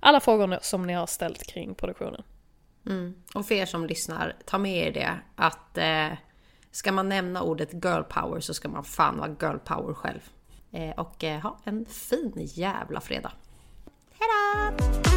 alla 0.00 0.20
frågor 0.20 0.58
som 0.62 0.86
ni 0.86 0.92
har 0.92 1.06
ställt 1.06 1.46
kring 1.46 1.74
produktionen. 1.74 2.22
Mm. 2.86 3.14
Och 3.34 3.46
för 3.46 3.54
er 3.54 3.66
som 3.66 3.86
lyssnar, 3.86 4.36
ta 4.44 4.58
med 4.58 4.86
er 4.86 4.92
det 4.92 5.18
att 5.36 5.78
eh, 5.78 6.18
ska 6.70 6.92
man 6.92 7.08
nämna 7.08 7.42
ordet 7.42 7.72
girl 7.72 8.02
power 8.02 8.40
så 8.40 8.54
ska 8.54 8.68
man 8.68 8.84
fan 8.84 9.18
vara 9.18 9.36
girl 9.40 9.58
power 9.58 9.94
själv. 9.94 10.20
Eh, 10.72 10.90
och 10.90 11.24
eh, 11.24 11.40
ha 11.40 11.58
en 11.64 11.86
fin 11.86 12.32
jävla 12.36 13.00
fredag. 13.00 13.32
Hejdå! 14.18 15.08